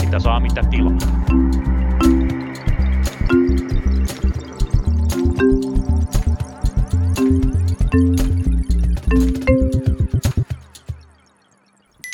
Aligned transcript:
Mitä 0.00 0.18
saa, 0.18 0.40
mitä 0.40 0.62
tilaa. 0.70 0.98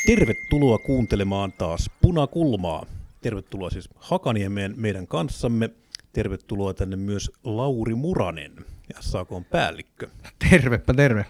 Tervetuloa 0.05 0.77
kuuntelemaan 0.77 1.53
taas 1.57 1.89
Punakulmaa. 2.01 2.85
Tervetuloa 3.21 3.69
siis 3.69 3.89
Hakaniemeen 3.95 4.73
meidän 4.77 5.07
kanssamme. 5.07 5.69
Tervetuloa 6.13 6.73
tänne 6.73 6.95
myös 6.95 7.31
Lauri 7.43 7.95
Muranen, 7.95 8.51
SAK 8.99 9.31
on 9.31 9.45
päällikkö. 9.45 10.07
Tervepä 10.49 10.93
terve. 10.93 11.25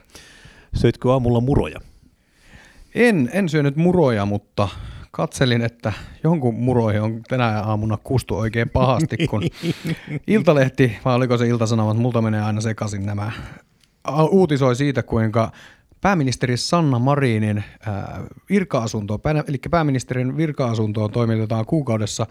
Söitkö 0.73 1.11
aamulla 1.11 1.41
muroja? 1.41 1.79
En, 2.95 3.29
en 3.33 3.49
syönyt 3.49 3.75
muroja, 3.75 4.25
mutta 4.25 4.67
katselin, 5.11 5.61
että 5.61 5.93
jonkun 6.23 6.55
muroihin 6.55 7.01
on 7.01 7.21
tänä 7.27 7.61
aamuna 7.61 7.97
kustu 8.03 8.37
oikein 8.37 8.69
pahasti, 8.69 9.17
kun 9.29 9.41
Iltalehti, 10.27 10.97
vai 11.05 11.15
oliko 11.15 11.37
se 11.37 11.47
Iltasanomat, 11.47 11.97
multa 11.97 12.21
menee 12.21 12.41
aina 12.41 12.61
sekaisin 12.61 13.05
nämä, 13.05 13.31
uutisoi 14.29 14.75
siitä, 14.75 15.03
kuinka 15.03 15.51
pääministeri 16.01 16.57
Sanna 16.57 16.99
Marinin 16.99 17.63
virka-asuntoon, 18.49 19.19
eli 19.47 19.57
pääministerin 19.71 20.37
virka-asuntoon 20.37 21.11
toimitetaan 21.11 21.65
kuukaudessa 21.65 22.27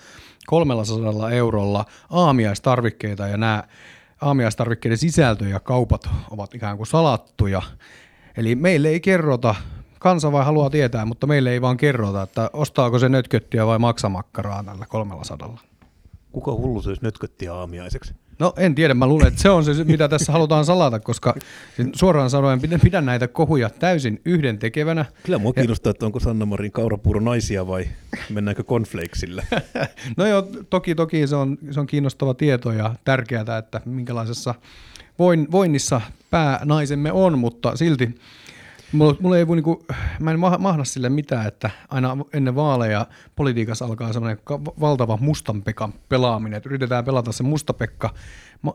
300 0.47 1.31
eurolla 1.31 1.85
aamiaistarvikkeita 2.11 3.29
ja 3.29 3.37
nämä 3.37 3.65
aamiaistarvikkeiden 4.21 4.99
sisältö 4.99 5.49
ja 5.49 5.61
kaupat 5.61 6.09
ovat 6.31 6.55
ikään 6.55 6.77
kuin 6.77 6.87
salattuja. 6.87 7.63
Eli 8.37 8.55
meille 8.55 8.89
ei 8.89 9.01
kerrota, 9.01 9.55
kansa 9.99 10.33
vai 10.33 10.45
haluaa 10.45 10.71
tietää, 10.71 11.05
mutta 11.05 11.27
meille 11.27 11.51
ei 11.51 11.61
vaan 11.61 11.77
kerrota, 11.77 12.23
että 12.23 12.51
ostaako 12.53 12.99
se 12.99 13.09
nötköttiä 13.09 13.67
vai 13.67 13.79
maksamakkaraa 13.79 14.65
tällä 14.65 14.87
300. 14.87 15.59
Kuka 16.33 16.53
hullu 16.53 16.83
söisi 16.83 17.03
nötköttiä 17.03 17.55
aamiaiseksi? 17.55 18.15
No 18.39 18.53
en 18.57 18.75
tiedä, 18.75 18.95
mä 18.95 19.07
luulen, 19.07 19.29
että 19.29 19.43
se 19.43 19.51
on 19.51 19.65
se, 19.65 19.85
mitä 19.85 20.09
tässä 20.09 20.33
halutaan 20.33 20.65
salata, 20.65 21.01
koska 21.01 21.35
suoraan 21.93 22.31
sanoen 22.31 22.61
pidän, 22.61 22.81
pidän 22.81 23.07
näitä 23.07 23.29
kohuja 23.29 23.71
täysin 23.71 24.21
yhden 24.25 24.59
tekevänä. 24.59 25.05
Kyllä 25.23 25.39
mua 25.39 25.53
kiinnostaa, 25.53 25.91
että 25.91 26.07
onko 26.07 26.21
Sanna 26.21 26.47
Marin 26.47 26.73
kaurapuuro 26.73 27.21
naisia 27.21 27.67
vai 27.67 27.89
mennäänkö 28.31 28.65
konfleiksille? 28.65 29.43
no 30.17 30.27
joo, 30.27 30.49
toki 30.71 30.95
toki 30.95 31.27
se 31.27 31.37
on, 31.37 31.59
se 31.71 31.81
on 31.81 31.87
kiinnostava 31.87 32.35
tieto 32.35 32.73
ja 32.73 32.95
tärkeää, 33.05 33.59
että 33.59 33.81
minkälaisessa 33.85 34.55
voin, 35.19 35.49
voinnissa 35.51 36.01
päänaisemme 36.31 37.13
on, 37.13 37.39
mutta 37.39 37.77
silti 37.77 38.15
Mulla, 38.93 39.17
mulla 39.21 39.39
ei 39.39 39.47
voi, 39.47 39.57
niinku, 39.57 39.85
mä 40.21 40.31
en 40.31 40.39
mahna 40.39 40.85
sille 40.85 41.09
mitään, 41.09 41.47
että 41.47 41.71
aina 41.89 42.17
ennen 42.33 42.55
vaaleja 42.55 43.07
politiikassa 43.37 43.85
alkaa 43.85 44.13
semmoinen 44.13 44.39
valtava 44.81 45.19
mustanpekan 45.21 45.95
pelaaminen, 46.09 46.57
että 46.57 46.69
yritetään 46.69 47.05
pelata 47.05 47.33
se 47.33 47.43
mustapekka 47.43 48.15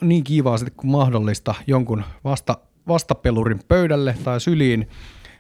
niin 0.02 0.24
kiivaasti 0.24 0.72
kuin 0.72 0.92
mahdollista 0.92 1.56
jonkun 1.68 2.04
vasta, 2.24 2.58
vastapelurin 2.88 3.60
pöydälle 3.68 4.16
tai 4.24 4.42
syliin, 4.42 4.90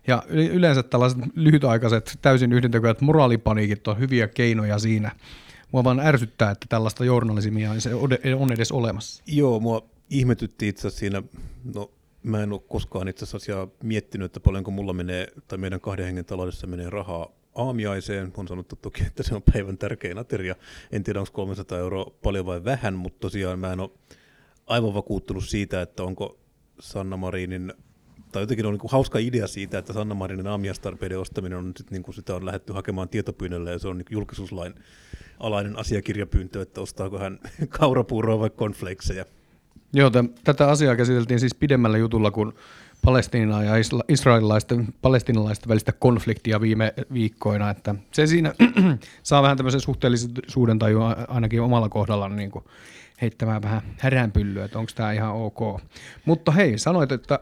ja 0.07 0.23
yleensä 0.29 0.83
tällaiset 0.83 1.19
lyhytaikaiset, 1.35 2.19
täysin 2.21 2.53
yhdentekevät 2.53 3.01
moraalipaniikit 3.01 3.87
on 3.87 3.99
hyviä 3.99 4.27
keinoja 4.27 4.79
siinä. 4.79 5.11
Mua 5.71 5.83
vaan 5.83 5.99
ärsyttää, 5.99 6.51
että 6.51 6.65
tällaista 6.69 7.05
journalismia 7.05 7.71
on 8.37 8.51
edes 8.51 8.71
olemassa. 8.71 9.23
Joo, 9.27 9.59
mua 9.59 9.89
ihmetytti 10.09 10.67
itse 10.67 10.89
siinä, 10.89 11.23
no 11.75 11.91
mä 12.23 12.43
en 12.43 12.53
ole 12.53 12.61
koskaan 12.67 13.07
itse 13.07 13.23
asiassa 13.23 13.67
miettinyt, 13.83 14.25
että 14.25 14.39
paljonko 14.39 14.71
mulla 14.71 14.93
menee, 14.93 15.27
tai 15.47 15.57
meidän 15.57 15.81
kahden 15.81 16.05
hengen 16.05 16.25
taloudessa 16.25 16.67
menee 16.67 16.89
rahaa 16.89 17.27
aamiaiseen. 17.55 18.33
On 18.37 18.47
sanottu 18.47 18.75
toki, 18.75 19.03
että 19.03 19.23
se 19.23 19.35
on 19.35 19.43
päivän 19.53 19.77
tärkein 19.77 20.17
ateria. 20.17 20.55
En 20.91 21.03
tiedä, 21.03 21.19
onko 21.19 21.31
300 21.31 21.77
euroa 21.77 22.11
paljon 22.23 22.45
vai 22.45 22.63
vähän, 22.63 22.93
mutta 22.93 23.19
tosiaan 23.19 23.59
mä 23.59 23.73
en 23.73 23.79
ole 23.79 23.89
aivan 24.67 24.93
vakuuttunut 24.93 25.47
siitä, 25.47 25.81
että 25.81 26.03
onko 26.03 26.39
Sanna 26.79 27.17
Marinin 27.17 27.73
tai 28.31 28.43
jotenkin 28.43 28.65
on 28.65 28.73
niin 28.73 28.91
hauska 28.91 29.19
idea 29.19 29.47
siitä, 29.47 29.77
että 29.77 29.93
Sanna 29.93 30.15
Marinin 30.15 30.47
aamiastarpeiden 30.47 31.19
ostaminen 31.19 31.57
on 31.57 31.73
sit 31.77 31.91
niin 31.91 32.03
kuin 32.03 32.15
sitä 32.15 32.35
on 32.35 32.45
lähdetty 32.45 32.73
hakemaan 32.73 33.09
tietopyynnöllä 33.09 33.71
ja 33.71 33.79
se 33.79 33.87
on 33.87 33.97
niin 33.97 34.05
julkisuuslain 34.09 34.73
alainen 35.39 35.79
asiakirjapyyntö, 35.79 36.61
että 36.61 36.81
ostaako 36.81 37.19
hän 37.19 37.39
kaurapuuroa 37.79 38.39
vai 38.39 38.49
konfleikseja. 38.49 39.25
Joo, 39.93 40.09
t- 40.09 40.43
tätä 40.43 40.69
asiaa 40.69 40.95
käsiteltiin 40.95 41.39
siis 41.39 41.55
pidemmällä 41.55 41.97
jutulla 41.97 42.31
kuin 42.31 42.53
Palestiinaa 43.05 43.63
ja 43.63 43.73
israelilaisten, 44.07 44.87
palestinalaisten 45.01 45.69
välistä 45.69 45.91
konfliktia 45.91 46.61
viime 46.61 46.93
viikkoina, 47.13 47.69
että 47.69 47.95
se 48.11 48.27
siinä 48.27 48.53
saa 49.23 49.43
vähän 49.43 49.57
tämmöisen 49.57 49.81
suhteellisuuden 49.81 50.79
tai 50.79 50.93
ainakin 51.27 51.61
omalla 51.61 51.89
kohdalla 51.89 52.29
niin 52.29 52.51
kuin 52.51 52.65
heittämään 53.21 53.61
vähän 53.61 53.81
häränpyllyä, 53.97 54.65
että 54.65 54.79
onko 54.79 54.91
tämä 54.95 55.11
ihan 55.11 55.33
ok. 55.33 55.81
Mutta 56.25 56.51
hei, 56.51 56.77
sanoit, 56.77 57.11
että 57.11 57.39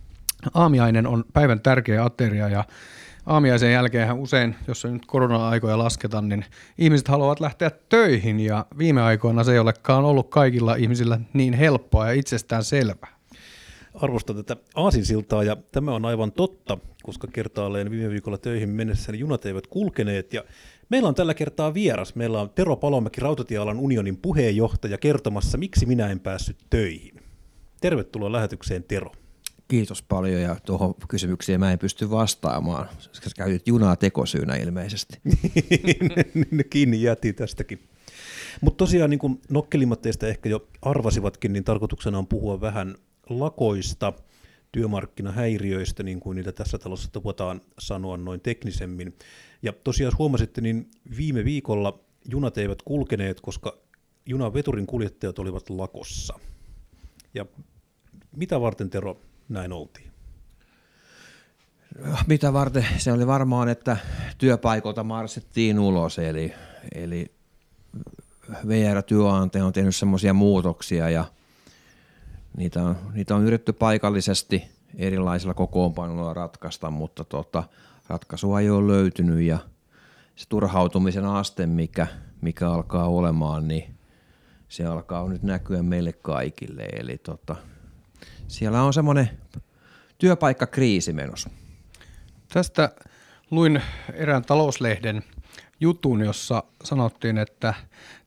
aamiainen 0.54 1.06
on 1.06 1.24
päivän 1.32 1.60
tärkeä 1.60 2.04
ateria 2.04 2.48
ja 2.48 2.64
aamiaisen 3.26 3.72
jälkeen 3.72 4.12
usein, 4.12 4.54
jos 4.68 4.84
nyt 4.84 5.06
korona-aikoja 5.06 5.78
lasketaan, 5.78 6.28
niin 6.28 6.44
ihmiset 6.78 7.08
haluavat 7.08 7.40
lähteä 7.40 7.70
töihin 7.88 8.40
ja 8.40 8.66
viime 8.78 9.02
aikoina 9.02 9.44
se 9.44 9.52
ei 9.52 9.58
olekaan 9.58 10.04
ollut 10.04 10.30
kaikilla 10.30 10.74
ihmisillä 10.74 11.20
niin 11.32 11.54
helppoa 11.54 12.06
ja 12.06 12.12
itsestään 12.12 12.64
selvää. 12.64 13.16
Arvostan 13.94 14.36
tätä 14.36 14.56
aasinsiltaa 14.74 15.42
ja 15.44 15.56
tämä 15.72 15.94
on 15.94 16.04
aivan 16.04 16.32
totta, 16.32 16.78
koska 17.02 17.26
kertaalleen 17.32 17.90
viime 17.90 18.10
viikolla 18.10 18.38
töihin 18.38 18.68
mennessä 18.68 19.12
niin 19.12 19.20
junat 19.20 19.46
eivät 19.46 19.66
kulkeneet 19.66 20.32
ja 20.32 20.44
Meillä 20.88 21.08
on 21.08 21.14
tällä 21.14 21.34
kertaa 21.34 21.74
vieras. 21.74 22.14
Meillä 22.14 22.40
on 22.40 22.50
Tero 22.50 22.76
Palomäki, 22.76 23.20
Rautatiealan 23.20 23.78
unionin 23.78 24.16
puheenjohtaja, 24.16 24.98
kertomassa, 24.98 25.58
miksi 25.58 25.86
minä 25.86 26.06
en 26.06 26.20
päässyt 26.20 26.56
töihin. 26.70 27.20
Tervetuloa 27.80 28.32
lähetykseen, 28.32 28.84
Tero. 28.84 29.12
Kiitos 29.68 30.02
paljon 30.02 30.40
ja 30.40 30.56
tuohon 30.66 30.94
kysymykseen 31.08 31.60
mä 31.60 31.72
en 31.72 31.78
pysty 31.78 32.10
vastaamaan. 32.10 32.88
Sä 32.98 33.30
käytit 33.36 33.68
junaa 33.68 33.96
tekosyynä 33.96 34.56
ilmeisesti. 34.56 35.20
Kiinni 36.70 37.02
jäätiin 37.02 37.34
tästäkin. 37.34 37.88
Mutta 38.60 38.76
tosiaan 38.76 39.10
niin 39.10 39.18
kuin 39.18 39.40
nokkelimmat 39.50 40.02
teistä 40.02 40.26
ehkä 40.26 40.48
jo 40.48 40.68
arvasivatkin, 40.82 41.52
niin 41.52 41.64
tarkoituksena 41.64 42.18
on 42.18 42.26
puhua 42.26 42.60
vähän 42.60 42.94
lakoista, 43.30 44.12
työmarkkinahäiriöistä, 44.72 46.02
niin 46.02 46.20
kuin 46.20 46.36
niitä 46.36 46.52
tässä 46.52 46.78
talossa 46.78 47.12
tupataan 47.12 47.60
sanoa 47.78 48.16
noin 48.16 48.40
teknisemmin. 48.40 49.16
Ja 49.62 49.72
tosiaan 49.72 50.18
huomasitte, 50.18 50.60
niin 50.60 50.90
viime 51.16 51.44
viikolla 51.44 52.00
junat 52.30 52.58
eivät 52.58 52.82
kulkeneet, 52.82 53.40
koska 53.40 53.78
junan 54.26 54.54
veturin 54.54 54.86
kuljettajat 54.86 55.38
olivat 55.38 55.70
lakossa. 55.70 56.38
Ja 57.34 57.46
mitä 58.36 58.60
varten 58.60 58.90
Tero 58.90 59.20
näin 59.48 59.72
oltiin? 59.72 60.10
Mitä 62.26 62.52
varten? 62.52 62.86
Se 62.98 63.12
oli 63.12 63.26
varmaan, 63.26 63.68
että 63.68 63.96
työpaikolta 64.38 65.04
marssittiin 65.04 65.78
ulos, 65.78 66.18
eli, 66.18 66.54
eli 66.94 67.32
VR-työante 68.68 69.62
on 69.62 69.72
tehnyt 69.72 69.96
semmoisia 69.96 70.34
muutoksia 70.34 71.10
ja 71.10 71.24
niitä 72.56 72.82
on, 72.82 72.96
niitä 73.12 73.34
on 73.36 73.46
yritetty 73.46 73.72
paikallisesti 73.72 74.64
erilaisilla 74.96 75.54
kokoonpanoilla 75.54 76.34
ratkaista, 76.34 76.90
mutta 76.90 77.24
tota, 77.24 77.64
ratkaisua 78.08 78.60
ei 78.60 78.70
ole 78.70 78.92
löytynyt 78.92 79.40
ja 79.40 79.58
se 80.36 80.46
turhautumisen 80.48 81.24
aste, 81.24 81.66
mikä, 81.66 82.06
mikä 82.40 82.70
alkaa 82.70 83.08
olemaan, 83.08 83.68
niin 83.68 83.94
se 84.68 84.84
alkaa 84.84 85.28
nyt 85.28 85.42
näkyä 85.42 85.82
meille 85.82 86.12
kaikille. 86.12 86.82
Eli 86.82 87.18
tota, 87.18 87.56
siellä 88.48 88.82
on 88.82 88.94
semmoinen 88.94 89.30
työpaikkakriisi 90.18 91.12
menossa. 91.12 91.50
Tästä 92.52 92.90
luin 93.50 93.82
erään 94.12 94.44
talouslehden 94.44 95.22
jutun, 95.80 96.20
jossa 96.20 96.62
sanottiin, 96.84 97.38
että 97.38 97.74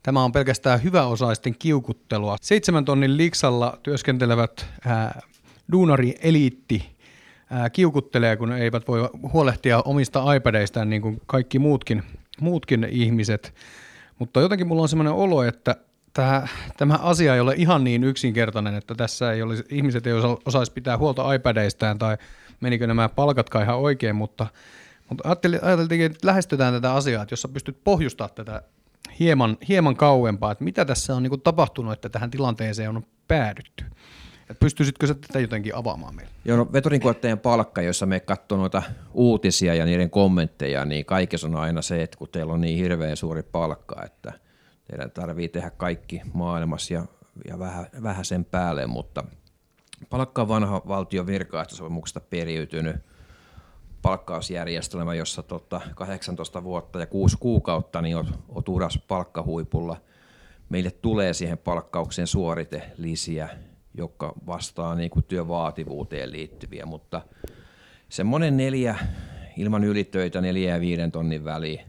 tämä 0.04 0.24
on 0.24 0.31
pelkästään 0.31 0.83
hyväosaisten 0.83 1.56
kiukuttelua. 1.60 2.38
Seitsemän 2.42 2.86
tonnin 2.86 3.18
liksalla 3.18 3.80
työskentelevät 3.83 4.66
ää, 4.86 5.21
duunari-eliitti 5.71 6.95
kiukuttelee, 7.74 8.38
kun 8.38 8.51
eivät 8.51 8.88
voi 8.88 9.10
huolehtia 9.33 9.81
omista 9.81 10.33
iPadeistaan 10.33 10.89
niin 10.89 11.01
kuin 11.01 11.22
kaikki 11.25 11.60
muutkin, 11.60 12.04
muutkin 12.42 12.88
ihmiset. 12.92 13.54
Mutta 14.19 14.42
jotenkin 14.42 14.68
mulla 14.68 14.81
on 14.81 14.89
sellainen 14.89 15.13
olo, 15.13 15.44
että 15.44 15.75
tämä, 16.13 16.47
tämä 16.77 17.00
asia 17.01 17.35
ei 17.35 17.39
ole 17.39 17.53
ihan 17.57 17.83
niin 17.83 18.03
yksinkertainen, 18.03 18.75
että 18.75 18.95
tässä 18.95 19.31
ei 19.31 19.41
olisi, 19.41 19.63
ihmiset 19.69 20.07
ei 20.07 20.13
osaisi 20.45 20.71
pitää 20.71 20.97
huolta 20.97 21.33
iPadeistaan 21.33 22.00
tai 22.00 22.17
menikö 22.59 22.88
nämä 22.88 23.09
palkatkaan 23.09 23.63
ihan 23.63 23.77
oikein, 23.77 24.15
mutta, 24.15 24.47
mutta 25.09 25.29
ajateltiin, 25.61 26.01
että 26.01 26.27
lähestytään 26.27 26.73
tätä 26.73 26.94
asiaa, 26.94 27.23
että 27.23 27.33
jos 27.33 27.41
sä 27.41 27.47
pystyt 27.47 27.83
pohjustamaan 27.83 28.35
tätä 28.35 28.61
hieman, 29.19 29.57
hieman 29.67 29.95
kauempaa, 29.95 30.51
että 30.51 30.63
mitä 30.63 30.85
tässä 30.85 31.15
on 31.15 31.23
niin 31.23 31.29
kuin 31.29 31.41
tapahtunut, 31.41 31.94
että 31.94 32.09
tähän 32.09 32.31
tilanteeseen 32.31 32.89
on 32.89 33.03
päädytty. 33.27 33.85
Et 34.50 34.59
pystyisitkö 34.59 35.07
sä 35.07 35.13
tätä 35.13 35.39
jotenkin 35.39 35.75
avaamaan 35.75 36.15
meille? 36.15 36.31
Joo, 36.45 36.57
no 36.57 36.67
veturinkuljettajien 36.73 37.39
palkka, 37.39 37.81
jossa 37.81 38.05
me 38.05 38.19
katsoo 38.19 38.57
noita 38.57 38.83
uutisia 39.13 39.73
ja 39.73 39.85
niiden 39.85 40.09
kommentteja, 40.09 40.85
niin 40.85 41.05
kaikessa 41.05 41.47
on 41.47 41.55
aina 41.55 41.81
se, 41.81 42.03
että 42.03 42.17
kun 42.17 42.29
teillä 42.31 42.53
on 42.53 42.62
niin 42.62 42.77
hirveän 42.77 43.17
suuri 43.17 43.44
palkka, 43.44 44.03
että 44.05 44.33
teidän 44.89 45.12
tarvii 45.12 45.50
tehdä 45.50 45.69
kaikki 45.69 46.21
maailmassa 46.33 46.94
ja, 46.94 47.06
ja 47.47 47.59
vähän, 47.59 47.88
vähän 48.03 48.25
sen 48.25 48.45
päälle, 48.45 48.88
mutta 48.88 49.24
palkka 50.09 50.41
on 50.41 50.47
vanha 50.47 50.81
valtion 50.88 51.27
virkaehtosopimuksesta 51.27 52.19
periytynyt 52.19 52.95
palkkausjärjestelmä, 54.01 55.13
jossa 55.13 55.44
tota 55.44 55.81
18 55.95 56.63
vuotta 56.63 57.00
ja 57.00 57.06
6 57.06 57.38
kuukautta 57.39 58.01
niin 58.01 58.18
oot, 58.50 58.69
uras 58.69 59.00
palkkahuipulla. 59.07 59.97
Meille 60.69 60.91
tulee 60.91 61.33
siihen 61.33 61.57
palkkaukseen 61.57 62.27
suoritelisiä, 62.27 63.50
jotka 63.94 64.33
vastaa 64.47 64.95
niin 64.95 65.09
kuin 65.09 65.25
työvaativuuteen 65.25 66.31
liittyviä, 66.31 66.86
mutta 66.86 67.21
semmoinen 68.09 68.57
neljä 68.57 68.95
ilman 69.57 69.83
ylitöitä, 69.83 70.41
neljä 70.41 70.74
ja 70.74 70.80
viiden 70.80 71.12
tonnin 71.12 71.44
väli, 71.44 71.81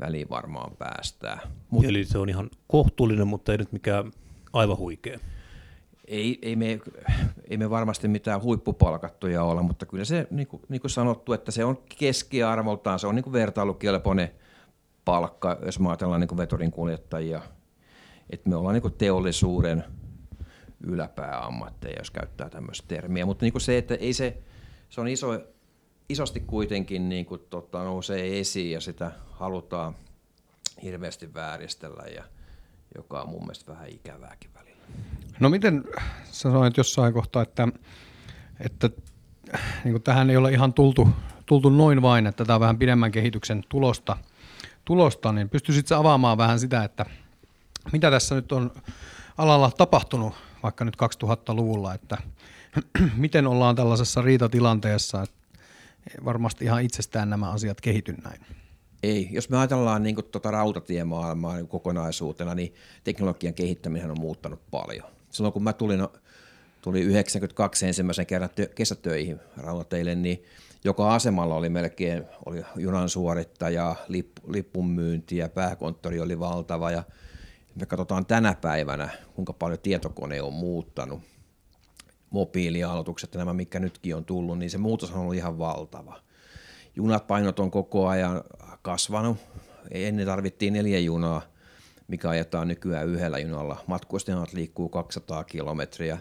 väli 0.00 0.26
varmaan 0.30 0.76
päästään. 0.76 1.40
Mut, 1.70 1.84
Eli 1.84 2.04
se 2.04 2.18
on 2.18 2.28
ihan 2.28 2.50
kohtuullinen, 2.66 3.26
mutta 3.26 3.52
ei 3.52 3.58
nyt 3.58 3.72
mikään 3.72 4.12
aivan 4.52 4.78
huikea. 4.78 5.18
Ei, 6.06 6.38
ei, 6.42 6.56
me, 6.56 6.80
ei 7.50 7.56
me 7.56 7.70
varmasti 7.70 8.08
mitään 8.08 8.42
huippupalkattuja 8.42 9.42
olla, 9.42 9.62
mutta 9.62 9.86
kyllä 9.86 10.04
se, 10.04 10.26
niin 10.30 10.46
kuin, 10.46 10.62
niin 10.68 10.80
kuin 10.80 10.90
sanottu, 10.90 11.32
että 11.32 11.50
se 11.50 11.64
on 11.64 11.78
keskiarvoltaan, 11.98 12.98
se 12.98 13.06
on 13.06 13.14
niin 13.14 13.24
kuin 13.24 13.32
vertailukelpoinen 13.32 14.30
palkka, 15.04 15.58
jos 15.64 15.80
me 15.80 15.88
ajatellaan 15.88 16.20
niin 16.20 16.28
kuin 16.28 16.38
veturin 16.38 16.70
kuljettajia. 16.70 17.42
Että 18.30 18.50
me 18.50 18.56
ollaan 18.56 18.74
niin 18.74 18.82
kuin 18.82 18.94
teollisuuden– 18.94 19.84
yläpääammatteja, 20.86 21.98
jos 21.98 22.10
käyttää 22.10 22.50
tämmöistä 22.50 22.88
termiä. 22.88 23.26
Mutta 23.26 23.44
niin 23.44 23.52
kuin 23.52 23.62
se, 23.62 23.78
että 23.78 23.94
ei 23.94 24.12
se, 24.12 24.36
se 24.88 25.00
on 25.00 25.08
iso, 25.08 25.40
isosti 26.08 26.40
kuitenkin 26.40 27.08
niin 27.08 27.26
kuin, 27.26 27.40
tota, 27.50 27.84
nousee 27.84 28.40
esiin 28.40 28.70
ja 28.70 28.80
sitä 28.80 29.10
halutaan 29.30 29.94
hirveästi 30.82 31.34
vääristellä, 31.34 32.02
ja, 32.02 32.24
joka 32.96 33.22
on 33.22 33.28
mun 33.28 33.40
mielestä 33.40 33.72
vähän 33.72 33.88
ikävääkin 33.88 34.50
välillä. 34.54 34.82
No 35.40 35.48
miten 35.48 35.84
sä 36.24 36.42
sanoit 36.42 36.76
jossain 36.76 37.12
kohtaa, 37.12 37.42
että, 37.42 37.68
että 38.60 38.90
niin 39.84 39.92
kuin 39.92 40.02
tähän 40.02 40.30
ei 40.30 40.36
ole 40.36 40.52
ihan 40.52 40.72
tultu, 40.72 41.08
tultu 41.46 41.70
noin 41.70 42.02
vain, 42.02 42.26
että 42.26 42.44
tämä 42.44 42.54
on 42.54 42.60
vähän 42.60 42.78
pidemmän 42.78 43.12
kehityksen 43.12 43.64
tulosta, 43.68 44.16
tulosta 44.84 45.32
niin 45.32 45.48
pystyisit 45.48 45.92
avaamaan 45.92 46.38
vähän 46.38 46.60
sitä, 46.60 46.84
että 46.84 47.06
mitä 47.92 48.10
tässä 48.10 48.34
nyt 48.34 48.52
on 48.52 48.70
alalla 49.38 49.70
tapahtunut 49.70 50.34
vaikka 50.62 50.84
nyt 50.84 50.96
2000-luvulla, 50.96 51.94
että 51.94 52.18
miten 53.16 53.46
ollaan 53.46 53.76
tällaisessa 53.76 54.22
riitatilanteessa, 54.22 55.22
että 55.22 55.37
varmasti 56.24 56.64
ihan 56.64 56.82
itsestään 56.82 57.30
nämä 57.30 57.50
asiat 57.50 57.80
kehity 57.80 58.14
näin. 58.24 58.40
Ei, 59.02 59.28
jos 59.30 59.50
me 59.50 59.58
ajatellaan 59.58 60.02
niin 60.02 60.16
tuota 60.32 60.50
rautatiemaailmaa 60.50 61.56
niin 61.56 61.68
kokonaisuutena, 61.68 62.54
niin 62.54 62.74
teknologian 63.04 63.54
kehittäminen 63.54 64.10
on 64.10 64.20
muuttanut 64.20 64.60
paljon. 64.70 65.06
Silloin 65.30 65.52
kun 65.52 65.62
mä 65.62 65.72
tulin, 65.72 66.08
tuli 66.82 67.00
92 67.00 67.86
ensimmäisen 67.86 68.26
kerran 68.26 68.50
tö, 68.54 68.68
kesätöihin 68.74 69.40
rautateille, 69.56 70.14
niin 70.14 70.42
joka 70.84 71.14
asemalla 71.14 71.54
oli 71.54 71.68
melkein 71.68 72.24
oli 72.46 72.62
junan 72.76 73.08
suorittaja, 73.08 73.96
lippu, 74.08 74.52
lippun 74.52 74.90
myynti 74.90 75.36
ja 75.36 75.48
pääkonttori 75.48 76.20
oli 76.20 76.38
valtava 76.38 76.90
ja 76.90 77.02
me 77.74 77.86
katsotaan 77.86 78.26
tänä 78.26 78.54
päivänä, 78.54 79.08
kuinka 79.34 79.52
paljon 79.52 79.78
tietokone 79.78 80.42
on 80.42 80.52
muuttanut, 80.52 81.22
mobiilialoitukset 82.30 83.34
ja 83.34 83.38
nämä, 83.38 83.54
mikä 83.54 83.80
nytkin 83.80 84.16
on 84.16 84.24
tullut, 84.24 84.58
niin 84.58 84.70
se 84.70 84.78
muutos 84.78 85.10
on 85.12 85.20
ollut 85.20 85.34
ihan 85.34 85.58
valtava. 85.58 86.20
Junat 86.96 87.26
painot 87.26 87.58
on 87.58 87.70
koko 87.70 88.08
ajan 88.08 88.44
kasvanut. 88.82 89.36
Ennen 89.90 90.26
tarvittiin 90.26 90.72
neljä 90.72 90.98
junaa, 90.98 91.42
mikä 92.08 92.28
ajetaan 92.28 92.68
nykyään 92.68 93.08
yhdellä 93.08 93.38
junalla. 93.38 93.84
Matkustajat 93.86 94.52
liikkuu 94.52 94.88
200 94.88 95.44
kilometriä. 95.44 96.18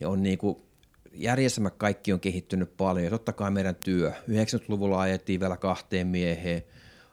Niin 0.00 0.08
on 0.08 0.22
niin 0.22 0.38
kuin 0.38 0.62
järjestelmät 1.12 1.74
kaikki 1.76 2.12
on 2.12 2.20
kehittynyt 2.20 2.76
paljon 2.76 3.04
ja 3.04 3.10
totta 3.10 3.32
kai 3.32 3.50
meidän 3.50 3.74
työ. 3.74 4.10
90-luvulla 4.10 5.00
ajettiin 5.00 5.40
vielä 5.40 5.56
kahteen 5.56 6.06
mieheen, 6.06 6.62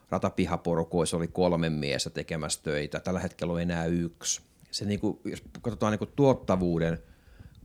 ratapihaporukoissa 0.10 1.18
oli 1.18 1.28
kolme 1.28 1.70
miestä 1.70 2.10
tekemässä 2.10 2.60
töitä, 2.64 3.00
tällä 3.00 3.20
hetkellä 3.20 3.54
on 3.54 3.62
enää 3.62 3.86
yksi. 3.86 4.42
Se 4.72 4.86
niin 4.86 5.00
kuin, 5.00 5.20
jos 5.26 5.44
katsotaan 5.62 5.92
niin 5.92 6.00
kuin 6.00 6.12
tuottavuuden 6.16 7.00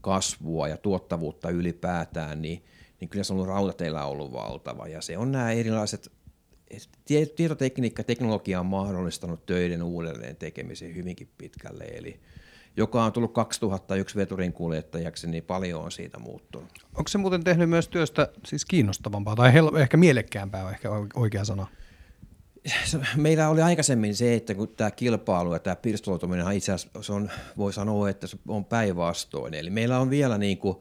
kasvua 0.03 0.67
ja 0.67 0.77
tuottavuutta 0.77 1.49
ylipäätään, 1.49 2.41
niin, 2.41 2.63
niin 2.99 3.09
kyllä 3.09 3.23
se 3.23 3.33
on 3.33 3.37
ollut 3.37 3.47
rautateillä 3.47 4.05
ollut 4.05 4.33
valtava. 4.33 4.87
Ja 4.87 5.01
se 5.01 5.17
on 5.17 5.31
nämä 5.31 5.51
erilaiset, 5.51 6.11
tietotekniikka, 7.35 8.03
teknologia 8.03 8.59
on 8.59 8.65
mahdollistanut 8.65 9.45
töiden 9.45 9.83
uudelleen 9.83 10.35
tekemisen 10.35 10.95
hyvinkin 10.95 11.29
pitkälle. 11.37 11.83
Eli 11.83 12.19
joka 12.77 13.03
on 13.03 13.13
tullut 13.13 13.33
2001 13.33 14.15
veturin 14.15 14.53
kuljettajaksi, 14.53 15.27
niin 15.27 15.43
paljon 15.43 15.83
on 15.83 15.91
siitä 15.91 16.19
muuttunut. 16.19 16.71
Onko 16.95 17.07
se 17.07 17.17
muuten 17.17 17.43
tehnyt 17.43 17.69
myös 17.69 17.87
työstä 17.87 18.27
siis 18.45 18.65
kiinnostavampaa 18.65 19.35
tai 19.35 19.51
ehkä 19.81 19.97
mielekkäämpää, 19.97 20.69
ehkä 20.69 20.89
oikea 21.15 21.45
sana? 21.45 21.67
Meillä 23.15 23.49
oli 23.49 23.61
aikaisemmin 23.61 24.15
se, 24.15 24.33
että 24.35 24.55
kun 24.55 24.67
tämä 24.67 24.91
kilpailu 24.91 25.53
ja 25.53 25.59
tämä 25.59 25.75
pirstaloituminen 25.75 26.51
itse 26.51 26.71
asiassa 26.71 27.03
se 27.03 27.13
on, 27.13 27.31
voi 27.57 27.73
sanoa, 27.73 28.09
että 28.09 28.27
se 28.27 28.37
on 28.47 28.65
päinvastoin. 28.65 29.53
Eli 29.53 29.69
meillä 29.69 29.99
on 29.99 30.09
vielä 30.09 30.37
niin 30.37 30.57
kuin, 30.57 30.77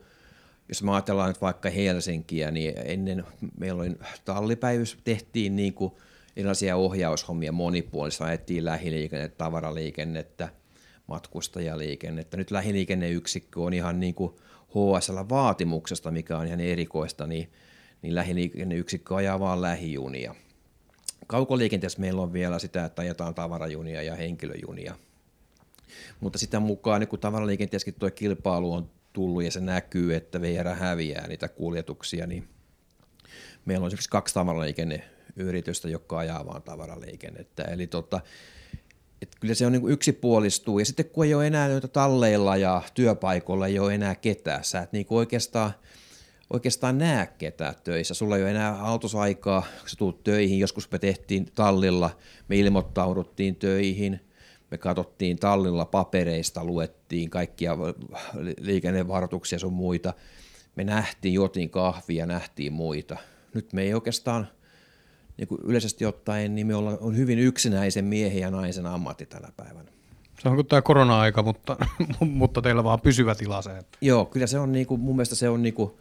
jos 0.69 0.83
me 0.83 0.93
ajatellaan 0.93 1.29
nyt 1.29 1.41
vaikka 1.41 1.71
Helsinkiä, 1.71 2.51
niin 2.51 2.75
ennen 2.85 3.25
meillä 3.59 3.83
oli 3.83 3.97
tallipäivys, 4.25 4.99
tehtiin 5.05 5.57
niin 5.57 5.75
kuin 5.75 5.93
erilaisia 6.37 6.77
ohjaushommia 6.77 7.53
monipuolista, 7.53 8.25
ajettiin 8.25 8.65
lähiliikennettä, 8.65 9.39
tavaraliikennettä, 9.39 10.49
matkustajaliikennettä. 11.07 12.37
Nyt 12.37 12.51
lähiliikenneyksikkö 12.51 13.61
on 13.61 13.75
ihan 13.75 14.01
niin 14.01 14.15
kuin 14.15 14.33
HSL-vaatimuksesta, 14.69 16.11
mikä 16.11 16.39
on 16.39 16.47
ihan 16.47 16.61
erikoista, 16.61 17.27
niin, 17.27 17.53
niin 18.03 18.15
lähiliikenneyksikkö 18.15 19.17
ajaa 19.17 19.41
vaan 19.41 19.63
lähijunia– 19.63 20.35
Kaukoliikenteessä 21.33 22.01
meillä 22.01 22.23
on 22.23 22.33
vielä 22.33 22.59
sitä, 22.59 22.85
että 22.85 23.03
ajetaan 23.03 23.35
tavarajunia 23.35 24.03
ja 24.03 24.17
henkilöjunia. 24.17 24.97
Mutta 26.21 26.39
sitä 26.39 26.61
mukaan, 26.61 27.01
niin 27.01 27.09
kun 27.09 27.19
tavaraliikenteessäkin 27.19 27.95
tuo 27.95 28.11
kilpailu 28.11 28.73
on 28.73 28.91
tullut 29.13 29.45
ja 29.45 29.51
se 29.51 29.61
näkyy, 29.61 30.15
että 30.15 30.41
VR 30.41 30.69
häviää 30.69 31.29
niitä 31.29 31.49
kuljetuksia, 31.49 32.27
niin 32.27 32.49
meillä 33.65 33.85
on 33.85 33.89
esimerkiksi 33.89 34.11
kaksi 34.11 34.35
tavaraliikenneyritystä, 34.35 35.89
jotka 35.89 36.19
ajaa 36.19 36.47
vaan 36.47 36.63
tavaraliikennettä. 36.63 37.63
Eli 37.63 37.87
tota, 37.87 38.21
että 39.23 39.37
kyllä 39.41 39.55
se 39.55 39.67
on 39.67 39.73
niin 39.73 39.91
yksipuolistuu. 39.91 40.79
Ja 40.79 40.85
sitten 40.85 41.07
kun 41.07 41.25
ei 41.25 41.35
ole 41.35 41.47
enää 41.47 41.69
noita 41.69 41.89
talleilla 41.89 42.57
ja 42.57 42.83
työpaikoilla 42.95 43.67
ei 43.67 43.79
ole 43.79 43.95
enää 43.95 44.15
ketään, 44.15 44.65
sä 44.65 44.81
et 44.81 44.93
niin 44.93 45.07
oikeastaan– 45.11 45.73
oikeastaan 46.51 46.99
näe 46.99 47.29
ketään 47.39 47.75
töissä. 47.85 48.15
Sulla 48.15 48.37
ei 48.37 48.43
ole 48.43 48.51
enää 48.51 48.83
autosaikaa, 48.83 49.63
kun 49.81 49.89
sä 49.89 49.97
tulet 49.97 50.25
töihin. 50.25 50.59
Joskus 50.59 50.91
me 50.91 50.99
tehtiin 50.99 51.47
tallilla, 51.55 52.11
me 52.49 52.57
ilmoittauduttiin 52.57 53.57
töihin, 53.57 54.21
me 54.71 54.79
katsottiin 54.79 55.39
tallilla 55.39 55.85
papereista, 55.85 56.65
luettiin 56.65 57.31
kaikkia 57.31 57.77
liikennevaroituksia 58.61 59.59
sun 59.59 59.73
muita. 59.73 60.15
Me 60.77 60.85
nähtiin, 60.85 61.35
jotiin 61.35 61.71
kahvia, 61.71 62.27
nähtiin 62.27 62.73
muita. 62.73 63.17
Nyt 63.55 63.73
me 63.73 63.83
ei 63.83 63.95
oikeastaan, 63.95 64.49
niin 65.37 65.49
kuin 65.49 65.61
yleisesti 65.65 66.07
ottaen, 66.07 66.55
niin 66.55 66.67
me 66.67 66.75
ollaan, 66.75 66.99
on 67.01 67.17
hyvin 67.17 67.39
yksinäisen 67.39 68.05
miehen 68.05 68.41
ja 68.41 68.51
naisen 68.51 68.87
ammatti 68.87 69.27
tänä 69.27 69.49
päivänä. 69.57 69.93
Se 70.43 70.49
on 70.49 70.55
kuin 70.55 70.67
tämä 70.67 70.83
korona-aika, 70.83 71.43
mutta, 71.43 71.77
mutta 72.21 72.63
teillä 72.63 72.85
vaan 72.85 73.01
pysyvä 73.01 73.35
tila 73.35 73.63
se. 73.63 73.71
Joo, 74.01 74.25
kyllä 74.25 74.47
se 74.47 74.59
on, 74.59 74.73
niin 74.73 74.87
kuin, 74.87 75.01
mun 75.01 75.17
mielestä 75.17 75.35
se 75.35 75.49
on 75.49 75.63
niin 75.63 75.75
kuin, 75.75 75.93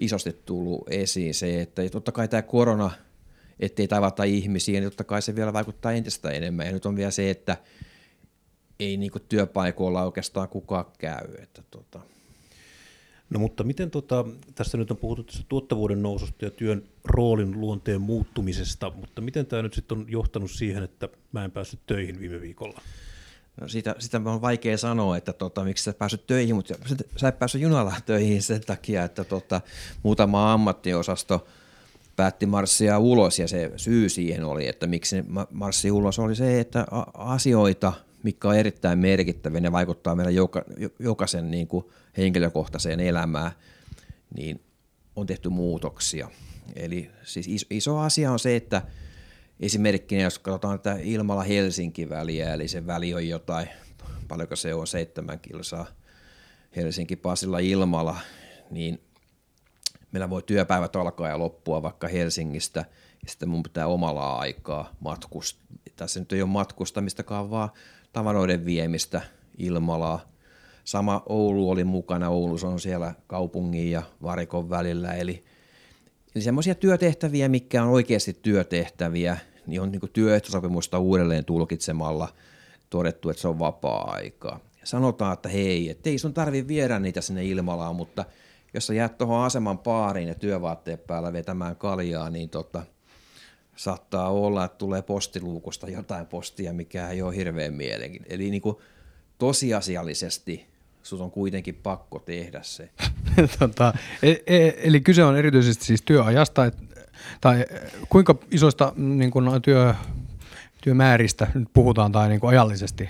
isosti 0.00 0.32
tullut 0.46 0.88
esiin 0.90 1.34
se, 1.34 1.60
että 1.60 1.88
totta 1.88 2.12
kai 2.12 2.28
tämä 2.28 2.42
korona, 2.42 2.90
ettei 3.60 3.88
tavata 3.88 4.24
ihmisiä, 4.24 4.80
niin 4.80 4.90
totta 4.90 5.04
kai 5.04 5.22
se 5.22 5.36
vielä 5.36 5.52
vaikuttaa 5.52 5.92
entistä 5.92 6.30
enemmän. 6.30 6.66
Ja 6.66 6.72
nyt 6.72 6.86
on 6.86 6.96
vielä 6.96 7.10
se, 7.10 7.30
että 7.30 7.56
ei 8.80 8.96
niinku 8.96 9.18
työpaikoilla 9.18 10.04
oikeastaan 10.04 10.48
kukaan 10.48 10.84
käy. 10.98 11.34
Että 11.38 11.62
tota. 11.70 12.00
No 13.30 13.40
mutta 13.40 13.64
miten 13.64 13.90
tota, 13.90 14.24
tässä 14.54 14.78
nyt 14.78 14.90
on 14.90 14.96
puhuttu 14.96 15.22
tässä 15.22 15.44
tuottavuuden 15.48 16.02
noususta 16.02 16.44
ja 16.44 16.50
työn 16.50 16.82
roolin 17.04 17.60
luonteen 17.60 18.00
muuttumisesta, 18.00 18.90
mutta 18.90 19.20
miten 19.20 19.46
tämä 19.46 19.62
nyt 19.62 19.74
sitten 19.74 19.98
on 19.98 20.06
johtanut 20.08 20.50
siihen, 20.50 20.82
että 20.82 21.08
mä 21.32 21.44
en 21.44 21.50
päässyt 21.50 21.80
töihin 21.86 22.20
viime 22.20 22.40
viikolla? 22.40 22.80
No 23.60 23.68
sitä, 23.68 23.94
sitä 23.98 24.20
on 24.24 24.40
vaikea 24.40 24.78
sanoa, 24.78 25.16
että 25.16 25.32
tota, 25.32 25.64
miksi 25.64 25.84
sä 25.84 25.92
päässyt 25.92 26.26
töihin, 26.26 26.54
mutta 26.54 26.74
sä 27.16 27.28
et 27.28 27.38
päässyt 27.38 27.62
junalla 27.62 27.94
töihin 28.06 28.42
sen 28.42 28.60
takia, 28.60 29.04
että 29.04 29.24
tota, 29.24 29.60
muutama 30.02 30.52
ammattiosasto 30.52 31.46
päätti 32.16 32.46
marssia 32.46 32.98
ulos 32.98 33.38
ja 33.38 33.48
se 33.48 33.72
syy 33.76 34.08
siihen 34.08 34.44
oli, 34.44 34.68
että 34.68 34.86
miksi 34.86 35.24
marssi 35.50 35.90
ulos 35.90 36.18
oli 36.18 36.36
se, 36.36 36.60
että 36.60 36.86
asioita, 37.14 37.92
mikä 38.22 38.48
on 38.48 38.56
erittäin 38.56 38.98
merkittäviä, 38.98 39.60
ne 39.60 39.72
vaikuttaa 39.72 40.14
meidän 40.14 40.34
joka, 40.34 40.64
jokaisen 40.98 41.50
niin 41.50 41.66
kuin 41.66 41.84
henkilökohtaiseen 42.16 43.00
elämään, 43.00 43.52
niin 44.36 44.60
on 45.16 45.26
tehty 45.26 45.48
muutoksia. 45.48 46.30
Eli 46.76 47.10
siis 47.22 47.48
iso, 47.48 47.66
iso 47.70 47.98
asia 47.98 48.32
on 48.32 48.38
se, 48.38 48.56
että 48.56 48.82
esimerkkinä 49.60 50.22
jos 50.22 50.38
katsotaan 50.38 50.80
tätä 50.80 50.98
Ilmala-Helsinki-väliä, 51.02 52.54
eli 52.54 52.68
se 52.68 52.86
väli 52.86 53.14
on 53.14 53.28
jotain, 53.28 53.68
paljonko 54.28 54.56
se 54.56 54.74
on, 54.74 54.86
seitsemän 54.86 55.40
kilsaa 55.40 55.86
Helsinki-Pasilla 56.76 57.58
Ilmala, 57.58 58.16
niin 58.70 59.00
meillä 60.12 60.30
voi 60.30 60.42
työpäivät 60.42 60.96
alkaa 60.96 61.28
ja 61.28 61.38
loppua 61.38 61.82
vaikka 61.82 62.08
Helsingistä, 62.08 62.84
ja 63.22 63.30
sitten 63.30 63.48
mun 63.48 63.62
pitää 63.62 63.86
omalla 63.86 64.36
aikaa 64.36 64.94
matkustaa. 65.00 65.66
Tässä 65.96 66.20
nyt 66.20 66.32
ei 66.32 66.42
ole 66.42 66.50
matkustamistakaan, 66.50 67.50
vaan 67.50 67.68
tavaroiden 68.12 68.64
viemistä 68.64 69.20
Ilmalaa. 69.58 70.30
Sama 70.84 71.22
Oulu 71.28 71.70
oli 71.70 71.84
mukana, 71.84 72.28
Oulu 72.28 72.56
on 72.64 72.80
siellä 72.80 73.14
kaupungin 73.26 73.90
ja 73.90 74.02
varikon 74.22 74.70
välillä, 74.70 75.14
eli, 75.14 75.44
eli 76.34 76.42
semmoisia 76.44 76.74
työtehtäviä, 76.74 77.48
mikä 77.48 77.82
on 77.82 77.90
oikeasti 77.90 78.38
työtehtäviä, 78.42 79.36
niin 79.66 79.80
on 79.80 79.92
niin 79.92 80.10
työehtosopimusta 80.12 80.98
uudelleen 80.98 81.44
tulkitsemalla 81.44 82.28
todettu, 82.90 83.30
että 83.30 83.42
se 83.42 83.48
on 83.48 83.58
vapaa-aikaa. 83.58 84.60
Sanotaan, 84.84 85.32
että 85.32 85.48
hei, 85.48 85.90
että 85.90 86.10
ei 86.10 86.18
sun 86.18 86.34
tarvi 86.34 86.68
viedä 86.68 86.98
niitä 86.98 87.20
sinne 87.20 87.44
Ilmalaan, 87.44 87.96
mutta 87.96 88.24
jos 88.74 88.86
sä 88.86 88.94
jäät 88.94 89.18
tuohon 89.18 89.44
aseman 89.44 89.78
paariin 89.78 90.28
ja 90.28 90.34
työvaatteet 90.34 91.06
päällä 91.06 91.32
vetämään 91.32 91.76
kaljaa, 91.76 92.30
niin 92.30 92.50
tota, 92.50 92.82
saattaa 93.76 94.30
olla, 94.30 94.64
että 94.64 94.78
tulee 94.78 95.02
postiluukusta 95.02 95.90
jotain 95.90 96.26
postia, 96.26 96.72
mikä 96.72 97.08
ei 97.08 97.22
ole 97.22 97.36
hirveän 97.36 97.74
mielenkiintoinen. 97.74 98.40
Eli 98.40 98.50
niin 98.50 98.62
kuin 98.62 98.76
tosiasiallisesti 99.38 100.66
sun 101.02 101.20
on 101.20 101.30
kuitenkin 101.30 101.74
pakko 101.74 102.18
tehdä 102.18 102.60
se. 102.62 102.90
tota, 103.58 103.92
e, 104.22 104.30
e, 104.46 104.72
eli 104.82 105.00
kyse 105.00 105.24
on 105.24 105.36
erityisesti 105.36 105.84
siis 105.84 106.02
työajasta, 106.02 106.64
et, 106.66 106.76
tai 107.40 107.64
kuinka 108.08 108.34
isoista 108.50 108.92
niin 108.96 109.30
kuin 109.30 109.62
työ, 109.62 109.94
työmääristä 110.80 111.46
nyt 111.54 111.68
puhutaan 111.74 112.12
tai 112.12 112.28
niin 112.28 112.40
kuin 112.40 112.50
ajallisesti, 112.50 113.08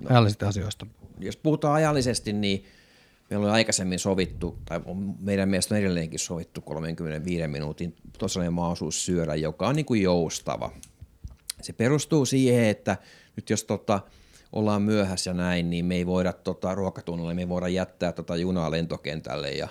no, 0.00 0.06
ajallisesti 0.10 0.44
asioista? 0.44 0.86
Jos 1.18 1.36
puhutaan 1.36 1.74
ajallisesti, 1.74 2.32
niin 2.32 2.64
meillä 3.30 3.46
oli 3.46 3.52
aikaisemmin 3.52 3.98
sovittu, 3.98 4.58
tai 4.64 4.80
meidän 5.20 5.48
mielestä 5.48 5.74
on 5.74 5.80
edelleenkin 5.80 6.18
sovittu 6.18 6.60
35 6.60 7.48
minuutin 7.48 7.94
tosiaan 8.18 8.52
mahdollisuus 8.52 9.04
syödä, 9.04 9.34
joka 9.34 9.68
on 9.68 9.76
niin 9.76 9.86
kuin 9.86 10.02
joustava. 10.02 10.72
Se 11.62 11.72
perustuu 11.72 12.26
siihen, 12.26 12.64
että 12.64 12.96
nyt 13.36 13.50
jos 13.50 13.64
tota, 13.64 14.00
ollaan 14.52 14.82
myöhässä 14.82 15.30
ja 15.30 15.34
näin, 15.34 15.70
niin 15.70 15.84
me 15.84 15.94
ei 15.94 16.06
voida 16.06 16.32
tota, 16.32 16.74
ruokatunnille, 16.74 17.34
me 17.34 17.42
ei 17.42 17.48
voida 17.48 17.68
jättää 17.68 18.12
tota 18.12 18.36
junaa 18.36 18.70
lentokentälle 18.70 19.50
ja 19.50 19.68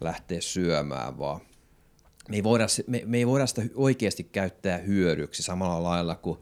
lähteä 0.00 0.40
syömään, 0.40 1.18
vaan 1.18 1.40
me 2.28 2.36
ei 2.36 2.44
voida, 2.44 2.66
me, 2.86 3.02
me 3.06 3.18
ei 3.18 3.26
voida 3.26 3.46
sitä 3.46 3.62
oikeasti 3.74 4.24
käyttää 4.24 4.78
hyödyksi 4.78 5.42
samalla 5.42 5.82
lailla 5.82 6.14
kuin 6.14 6.38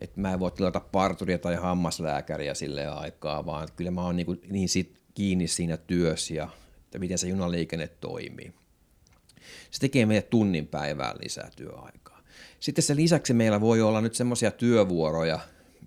että 0.00 0.20
mä 0.20 0.32
en 0.32 0.40
voi 0.40 0.50
tilata 0.50 0.80
parturia 0.80 1.38
tai 1.38 1.54
hammaslääkäriä 1.54 2.54
sille 2.54 2.86
aikaa, 2.86 3.46
vaan 3.46 3.68
kyllä 3.76 3.90
mä 3.90 4.02
oon 4.02 4.16
niin, 4.16 4.40
niin 4.50 4.68
sit 4.68 5.00
kiinni 5.14 5.48
siinä 5.48 5.76
työssä 5.76 6.34
ja 6.34 6.48
että 6.84 6.98
miten 6.98 7.18
se 7.18 7.28
junaliikenne 7.28 7.88
toimii. 7.88 8.52
Se 9.70 9.80
tekee 9.80 10.06
meille 10.06 10.22
tunnin 10.22 10.66
päivää 10.66 11.14
lisää 11.22 11.50
työaikaa. 11.56 12.22
Sitten 12.60 12.82
sen 12.82 12.96
lisäksi 12.96 13.34
meillä 13.34 13.60
voi 13.60 13.82
olla 13.82 14.00
nyt 14.00 14.14
semmoisia 14.14 14.50
työvuoroja, 14.50 15.40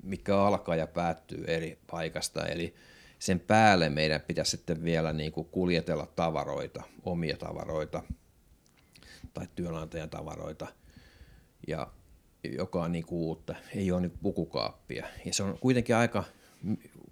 mikä 0.03 0.37
alkaa 0.37 0.75
ja 0.75 0.87
päättyy 0.87 1.43
eri 1.47 1.79
paikasta, 1.91 2.45
eli 2.45 2.75
sen 3.19 3.39
päälle 3.39 3.89
meidän 3.89 4.21
pitäisi 4.21 4.51
sitten 4.51 4.83
vielä 4.83 5.13
niin 5.13 5.31
kuin 5.31 5.47
kuljetella 5.51 6.07
tavaroita, 6.15 6.83
omia 7.03 7.37
tavaroita 7.37 8.03
tai 9.33 9.47
työnantajan 9.55 10.09
tavaroita, 10.09 10.67
ja 11.67 11.87
joka 12.57 12.83
on 12.83 12.91
niin 12.91 13.05
kuin 13.05 13.19
uutta, 13.19 13.55
ei 13.75 13.91
ole 13.91 14.01
niin 14.01 14.17
pukukaappia. 14.21 15.07
Ja 15.25 15.33
se 15.33 15.43
on 15.43 15.57
kuitenkin 15.59 15.95
aika, 15.95 16.23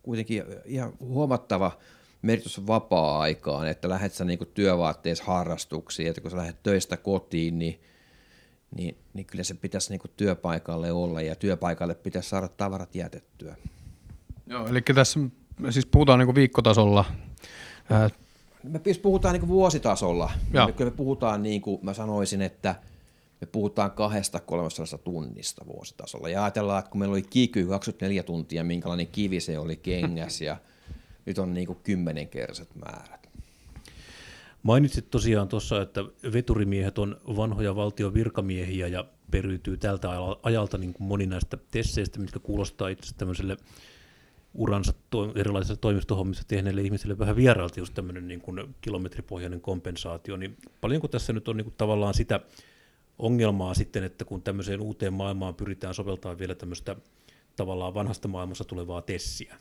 kuitenkin 0.02 0.44
ihan 0.66 0.94
huomattava 1.00 1.72
merkitys 2.22 2.68
vapaa-aikaan, 2.68 3.68
että 3.68 3.90
lähdet 3.90 4.14
sä 4.14 4.26
niin 4.26 4.40
työvaatteessa 4.54 5.24
harrastuksiin, 5.24 6.10
että 6.10 6.22
kun 6.22 6.32
sä 6.32 6.38
lähdet 6.38 6.64
töistä 6.64 6.98
kotiin, 6.98 7.60
niin, 7.60 7.82
niin, 8.76 8.98
niin 9.14 9.26
kyllä 9.26 9.44
se 9.44 9.54
pitäisi 9.54 9.90
niin 9.90 10.12
työpaikalle 10.18 10.92
olla 10.92 11.22
ja 11.22 11.36
työpaikalle 11.36 11.96
pitäisi 11.96 12.30
saada 12.30 12.48
tavarat 12.48 12.96
jätettyä. 12.96 13.56
Joo, 14.48 14.68
eli 14.68 14.82
tässä 14.82 15.20
siis 15.70 15.86
puhutaan 15.86 16.20
niin 16.20 16.36
viikkotasolla. 16.36 17.06
Me 18.64 18.80
puhutaan 19.02 19.34
niin 19.34 19.48
vuositasolla. 19.48 20.32
Joo. 20.54 20.68
Me, 20.80 20.86
me 20.86 20.92
puhutaan, 20.92 21.44
niin 21.44 21.62
kuin 21.62 21.80
mä 21.82 21.94
sanoisin, 21.94 22.42
että 22.42 22.76
me 23.42 23.48
puhutaan 23.48 23.92
kahdesta 23.92 24.40
300 24.40 24.98
tunnista 24.98 25.66
vuositasolla. 25.66 26.30
Ja 26.30 26.44
ajatellaan, 26.44 26.80
että 26.80 26.92
kun 26.92 27.00
meillä 27.00 27.14
oli 27.14 27.22
kiky 27.22 27.68
24 27.68 28.24
tuntia, 28.24 28.64
minkälainen 28.64 29.08
kivi 29.08 29.40
se 29.40 29.60
oli 29.60 29.76
kengäs 29.76 30.42
ja 30.42 30.58
nyt 31.26 31.38
on 31.38 31.54
niin 31.54 31.78
kymmenenkertaiset 31.84 32.76
määrät. 32.76 33.28
Mainitsit 34.64 35.10
tosiaan 35.10 35.48
tuossa, 35.48 35.82
että 35.82 36.02
veturimiehet 36.34 37.00
on 37.00 37.18
vanhoja 37.28 37.76
valtion 37.76 38.14
virkamiehiä 38.14 38.88
ja 38.88 39.06
periytyy 39.32 39.78
tältä 39.78 40.10
ajalta 40.44 40.78
niin 40.78 40.94
kuin 40.94 41.08
moni 41.08 41.26
näistä 41.26 41.58
tesseistä, 41.72 42.20
mitkä 42.20 42.40
kuulostaa 42.40 42.88
itse 42.88 43.16
tämmöiselle 43.16 43.58
uransa 44.58 44.94
to- 45.10 45.34
erilaisissa 45.36 45.76
toimistohommissa 45.76 46.44
tehneille 46.48 46.82
ihmisille 46.82 47.20
vähän 47.20 47.36
vieraalta 47.36 47.80
just 47.80 47.94
tämmöinen 47.94 48.28
niin 48.28 48.42
kuin 48.42 48.76
kilometripohjainen 48.82 49.62
kompensaatio, 49.62 50.38
niin 50.38 50.58
paljonko 50.82 51.08
tässä 51.08 51.34
nyt 51.34 51.48
on 51.48 51.58
niin 51.58 51.66
kuin 51.66 51.76
tavallaan 51.78 52.14
sitä 52.14 52.40
ongelmaa 53.20 53.74
sitten, 53.74 54.04
että 54.04 54.26
kun 54.26 54.42
tämmöiseen 54.42 54.82
uuteen 54.82 55.14
maailmaan 55.14 55.56
pyritään 55.56 55.94
soveltamaan 55.94 56.40
vielä 56.40 56.56
tämmöistä 56.56 56.96
tavallaan 57.56 57.94
vanhasta 57.94 58.28
maailmassa 58.28 58.64
tulevaa 58.64 59.02
tessiä? 59.02 59.56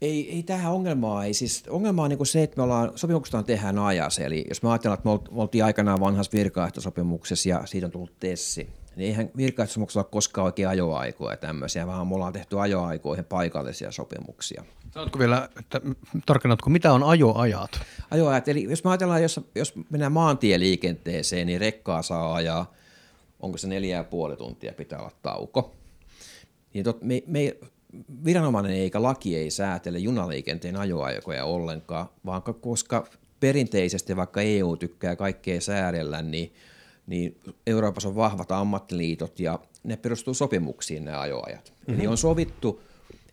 Ei, 0.00 0.30
ei 0.30 0.42
tähän 0.42 0.72
ongelmaa, 0.72 1.24
ei 1.24 1.34
siis 1.34 1.64
ongelma 1.68 2.02
on 2.02 2.10
niin 2.10 2.26
se, 2.26 2.42
että 2.42 2.56
me 2.56 2.62
ollaan, 2.62 2.92
sopimuksesta 2.94 3.42
tehdään 3.42 3.78
ajassa, 3.78 4.22
eli 4.22 4.44
jos 4.48 4.62
me 4.62 4.70
ajatellaan, 4.70 4.98
että 4.98 5.32
me 5.34 5.40
oltiin 5.40 5.64
aikanaan 5.64 6.00
vanhassa 6.00 6.32
virkaehtosopimuksessa 6.32 7.48
ja 7.48 7.66
siitä 7.66 7.86
on 7.86 7.90
tullut 7.90 8.18
tessi, 8.20 8.68
niin 8.96 9.08
eihän 9.08 9.30
virkaehtosopimuksella 9.36 10.04
ole 10.04 10.10
koskaan 10.10 10.44
oikein 10.44 10.68
ajoaikoja 10.68 11.36
tämmöisiä, 11.36 11.86
vaan 11.86 12.06
me 12.06 12.14
ollaan 12.14 12.32
tehty 12.32 12.60
ajoaikoihin 12.60 13.24
paikallisia 13.24 13.90
sopimuksia. 13.90 14.64
Sanotko 14.90 15.18
vielä, 15.18 15.48
että 15.58 15.80
tarkennatko, 16.26 16.70
mitä 16.70 16.92
on 16.92 17.02
ajoajat? 17.02 17.80
Ajoajat, 18.10 18.48
eli 18.48 18.62
jos 18.62 18.84
me 18.84 18.90
ajatellaan, 18.90 19.22
jos, 19.22 19.40
jos 19.54 19.74
mennään 19.90 20.12
maantieliikenteeseen, 20.12 21.46
niin 21.46 21.60
rekkaa 21.60 22.02
saa 22.02 22.34
ajaa, 22.34 22.72
onko 23.40 23.58
se 23.58 23.68
neljä 23.68 23.96
ja 23.96 24.04
puoli 24.04 24.36
tuntia 24.36 24.72
pitää 24.72 24.98
olla 24.98 25.12
tauko. 25.22 25.74
Niin 26.74 26.84
tot, 26.84 27.02
me, 27.02 27.22
me, 27.26 27.56
viranomainen 28.24 28.72
eikä 28.72 29.02
laki 29.02 29.36
ei 29.36 29.50
säätele 29.50 29.98
junaliikenteen 29.98 30.76
ajoaikoja 30.76 31.44
ollenkaan, 31.44 32.06
vaan 32.26 32.42
koska 32.42 33.06
perinteisesti 33.40 34.16
vaikka 34.16 34.40
EU 34.40 34.76
tykkää 34.76 35.16
kaikkea 35.16 35.60
säädellä, 35.60 36.22
niin, 36.22 36.54
niin 37.06 37.40
Euroopassa 37.66 38.08
on 38.08 38.16
vahvat 38.16 38.52
ammattiliitot 38.52 39.40
ja 39.40 39.58
ne 39.82 39.96
perustuu 39.96 40.34
sopimuksiin 40.34 41.04
ne 41.04 41.16
ajoajat. 41.16 41.72
Mm-hmm. 41.72 41.94
Eli 41.94 42.06
on 42.06 42.18
sovittu, 42.18 42.82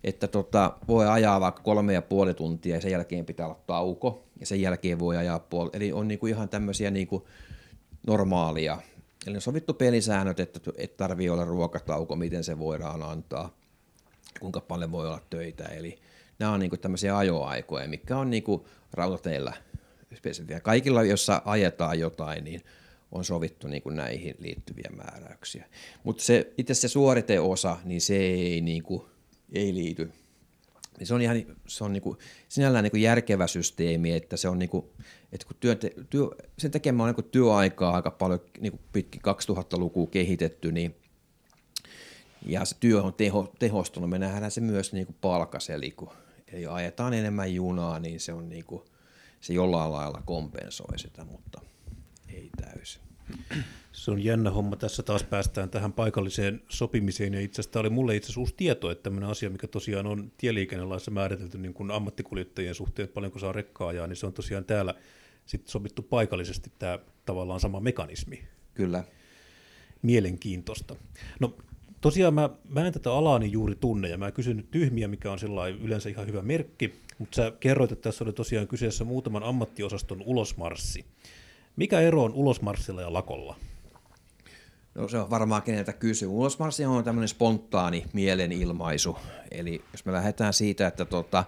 että 0.03 0.27
tota, 0.27 0.77
voi 0.87 1.07
ajaa 1.07 1.41
vaikka 1.41 1.61
kolme 1.61 1.93
ja 1.93 2.01
puoli 2.01 2.33
tuntia 2.33 2.75
ja 2.75 2.81
sen 2.81 2.91
jälkeen 2.91 3.25
pitää 3.25 3.45
olla 3.45 3.59
tauko 3.67 4.23
ja 4.39 4.45
sen 4.45 4.61
jälkeen 4.61 4.99
voi 4.99 5.17
ajaa 5.17 5.39
puoli. 5.39 5.69
Eli 5.73 5.91
on 5.91 6.07
niinku 6.07 6.27
ihan 6.27 6.49
tämmöisiä 6.49 6.91
niinku 6.91 7.27
normaalia. 8.07 8.77
Eli 9.27 9.35
on 9.35 9.41
sovittu 9.41 9.73
pelisäännöt, 9.73 10.39
että, 10.39 10.59
että 10.77 10.97
tarvii 10.97 11.29
olla 11.29 11.45
ruokatauko, 11.45 12.15
miten 12.15 12.43
se 12.43 12.59
voidaan 12.59 13.03
antaa 13.03 13.61
kuinka 14.39 14.61
paljon 14.61 14.91
voi 14.91 15.07
olla 15.07 15.21
töitä. 15.29 15.63
Eli 15.63 15.99
nämä 16.39 16.51
on 16.51 16.59
niin 16.59 16.69
kuin 16.69 16.79
tämmöisiä 16.79 17.17
ajoaikoja, 17.17 17.87
mikä 17.87 18.17
on 18.17 18.29
niin 18.29 18.43
kuin 18.43 18.61
rautateillä. 18.93 19.53
Kaikilla, 20.63 21.03
jossa 21.03 21.41
ajetaan 21.45 21.99
jotain, 21.99 22.43
niin 22.43 22.61
on 23.11 23.25
sovittu 23.25 23.67
niin 23.67 23.81
kuin 23.81 23.95
näihin 23.95 24.35
liittyviä 24.39 24.89
määräyksiä. 24.95 25.65
Mutta 26.03 26.23
se, 26.23 26.53
itse 26.57 26.73
se 26.73 26.87
suoriteosa, 26.87 27.77
niin 27.85 28.01
se 28.01 28.17
ei, 28.17 28.61
niin 28.61 28.83
kuin, 28.83 29.03
ei 29.53 29.73
liity. 29.73 30.11
Niin 30.99 31.07
se 31.07 31.13
on 31.13 31.21
ihan 31.21 31.43
se 31.67 31.83
on 31.83 31.93
niin 31.93 32.03
kuin, 32.03 32.17
sinällään 32.49 32.83
niin 32.83 32.91
kuin 32.91 33.01
järkevä 33.01 33.47
systeemi, 33.47 34.13
että 34.13 34.37
se 34.37 34.49
on 34.49 34.59
niin 34.59 34.69
kuin, 34.69 34.85
että 35.31 35.47
kun 35.47 35.57
työ, 35.59 35.75
työ, 36.09 36.27
sen 36.57 36.71
tekemään 36.71 37.09
on 37.09 37.15
niin 37.17 37.31
työaikaa 37.31 37.95
aika 37.95 38.11
paljon 38.11 38.39
niin 38.59 38.71
kuin 38.71 38.81
pitkin 38.93 39.21
2000-lukua 39.21 40.07
kehitetty, 40.07 40.71
niin 40.71 40.95
ja 42.45 42.65
se 42.65 42.75
työ 42.79 43.03
on 43.03 43.13
teho, 43.13 43.53
tehostunut. 43.59 44.09
Me 44.09 44.19
nähdään 44.19 44.51
se 44.51 44.61
myös 44.61 44.93
niin 44.93 45.05
kuin 45.05 45.17
palkas, 45.21 45.69
eli 45.69 45.91
kun 45.91 46.09
eli 46.53 46.67
ajetaan 46.67 47.13
enemmän 47.13 47.53
junaa, 47.53 47.99
niin 47.99 48.19
se, 48.19 48.33
on 48.33 48.49
niin 48.49 48.65
kuin, 48.65 48.83
se 49.41 49.53
jollain 49.53 49.91
lailla 49.91 50.21
kompensoi 50.25 50.99
sitä, 50.99 51.23
mutta 51.23 51.61
ei 52.33 52.49
täysin. 52.61 53.01
Se 53.91 54.11
on 54.11 54.23
jännä 54.23 54.51
homma. 54.51 54.75
Tässä 54.75 55.03
taas 55.03 55.23
päästään 55.23 55.69
tähän 55.69 55.93
paikalliseen 55.93 56.61
sopimiseen. 56.69 57.33
Ja 57.33 57.39
itse 57.39 57.61
asiassa 57.61 57.71
tämä 57.71 57.81
oli 57.81 57.89
mulle 57.89 58.15
itse 58.15 58.25
asiassa 58.25 58.39
uusi 58.39 58.53
tieto, 58.57 58.91
että 58.91 59.03
tämmöinen 59.03 59.29
asia, 59.29 59.49
mikä 59.49 59.67
tosiaan 59.67 60.05
on 60.05 60.31
tieliikennelaissa 60.37 61.11
määritelty 61.11 61.57
niin 61.57 61.73
kuin 61.73 61.91
ammattikuljettajien 61.91 62.75
suhteen, 62.75 63.03
että 63.03 63.13
paljonko 63.13 63.39
saa 63.39 63.51
rekkaa 63.51 63.87
ajaa, 63.87 64.07
niin 64.07 64.15
se 64.17 64.25
on 64.25 64.33
tosiaan 64.33 64.65
täällä 64.65 64.93
sitten 65.45 65.71
sovittu 65.71 66.01
paikallisesti 66.01 66.71
tämä 66.79 66.99
tavallaan 67.25 67.59
sama 67.59 67.79
mekanismi. 67.79 68.43
Kyllä. 68.73 69.03
Mielenkiintoista. 70.01 70.95
No 71.39 71.55
tosiaan 72.01 72.33
mä, 72.33 72.49
mä 72.69 72.87
en 72.87 72.93
tätä 72.93 73.13
alaani 73.13 73.51
juuri 73.51 73.75
tunne, 73.75 74.09
ja 74.09 74.17
mä 74.17 74.31
kysyn 74.31 74.57
nyt 74.57 74.71
tyhmiä, 74.71 75.07
mikä 75.07 75.31
on 75.31 75.39
sellainen 75.39 75.81
yleensä 75.81 76.09
ihan 76.09 76.27
hyvä 76.27 76.41
merkki, 76.41 76.93
mutta 77.17 77.35
sä 77.35 77.51
kerroit, 77.59 77.91
että 77.91 78.09
tässä 78.09 78.23
oli 78.23 78.33
tosiaan 78.33 78.67
kyseessä 78.67 79.03
muutaman 79.03 79.43
ammattiosaston 79.43 80.21
ulosmarssi. 80.25 81.05
Mikä 81.75 81.99
ero 81.99 82.23
on 82.23 82.33
ulosmarssilla 82.33 83.01
ja 83.01 83.13
lakolla? 83.13 83.55
No 84.95 85.07
se 85.07 85.17
on 85.17 85.29
varmaan 85.29 85.61
keneltä 85.61 85.93
kysyy. 85.93 86.27
Ulosmarssi 86.27 86.85
on 86.85 87.03
tämmöinen 87.03 87.27
spontaani 87.27 88.05
mielenilmaisu. 88.13 89.17
Eli 89.51 89.81
jos 89.91 90.05
me 90.05 90.11
lähdetään 90.11 90.53
siitä, 90.53 90.87
että 90.87 91.05
tota, 91.05 91.43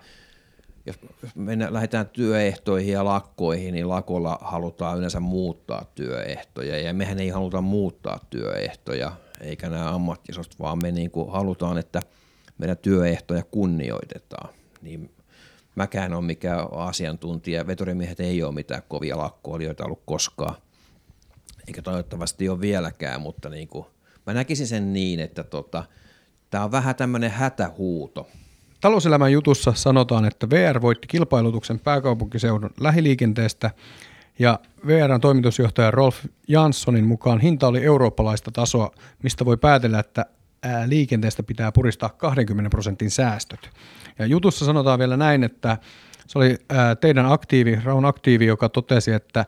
jos 0.85 0.99
me 1.35 1.57
lähdetään 1.69 2.07
työehtoihin 2.07 2.93
ja 2.93 3.05
lakkoihin, 3.05 3.73
niin 3.73 3.89
lakolla 3.89 4.39
halutaan 4.41 4.97
yleensä 4.97 5.19
muuttaa 5.19 5.85
työehtoja. 5.95 6.79
Ja 6.79 6.93
mehän 6.93 7.19
ei 7.19 7.29
haluta 7.29 7.61
muuttaa 7.61 8.19
työehtoja, 8.29 9.11
eikä 9.41 9.69
nämä 9.69 9.95
ammattisosat, 9.95 10.59
vaan 10.59 10.79
me 10.81 10.91
niin 10.91 11.11
kuin 11.11 11.31
halutaan, 11.31 11.77
että 11.77 12.01
meidän 12.57 12.77
työehtoja 12.77 13.43
kunnioitetaan. 13.43 14.49
Niin 14.81 15.11
mäkään 15.75 16.13
on 16.13 16.23
mikään 16.23 16.67
asiantuntija. 16.71 17.67
Veturimiehet 17.67 18.19
ei 18.19 18.43
ole 18.43 18.53
mitään 18.53 18.81
kovia 18.87 19.17
lakkoilijoita 19.17 19.85
ollut 19.85 20.01
koskaan– 20.05 20.55
eikä 21.67 21.81
toivottavasti 21.81 22.49
ole 22.49 22.61
vieläkään, 22.61 23.21
mutta 23.21 23.49
niin 23.49 23.67
kuin, 23.67 23.85
mä 24.25 24.33
näkisin 24.33 24.67
sen 24.67 24.93
niin, 24.93 25.19
että 25.19 25.43
tota, 25.43 25.83
tämä 26.49 26.63
on 26.63 26.71
vähän 26.71 26.95
tämmöinen 26.95 27.31
hätähuuto. 27.31 28.27
Talouselämän 28.81 29.31
jutussa 29.31 29.73
sanotaan, 29.75 30.25
että 30.25 30.49
VR 30.49 30.81
voitti 30.81 31.07
kilpailutuksen 31.07 31.79
pääkaupunkiseudun 31.79 32.69
lähiliikenteestä 32.79 33.71
ja 34.39 34.59
VRn 34.87 35.21
toimitusjohtaja 35.21 35.91
Rolf 35.91 36.25
Janssonin 36.47 37.05
mukaan 37.05 37.39
hinta 37.39 37.67
oli 37.67 37.83
eurooppalaista 37.83 38.51
tasoa, 38.51 38.91
mistä 39.23 39.45
voi 39.45 39.57
päätellä, 39.57 39.99
että 39.99 40.25
liikenteestä 40.85 41.43
pitää 41.43 41.71
puristaa 41.71 42.09
20 42.09 42.69
prosentin 42.69 43.11
säästöt. 43.11 43.69
Ja 44.19 44.25
jutussa 44.25 44.65
sanotaan 44.65 44.99
vielä 44.99 45.17
näin, 45.17 45.43
että 45.43 45.77
se 46.27 46.39
oli 46.39 46.57
teidän 47.01 47.31
aktiivi, 47.31 47.79
Raun 47.83 48.05
aktiivi, 48.05 48.45
joka 48.45 48.69
totesi, 48.69 49.11
että 49.11 49.45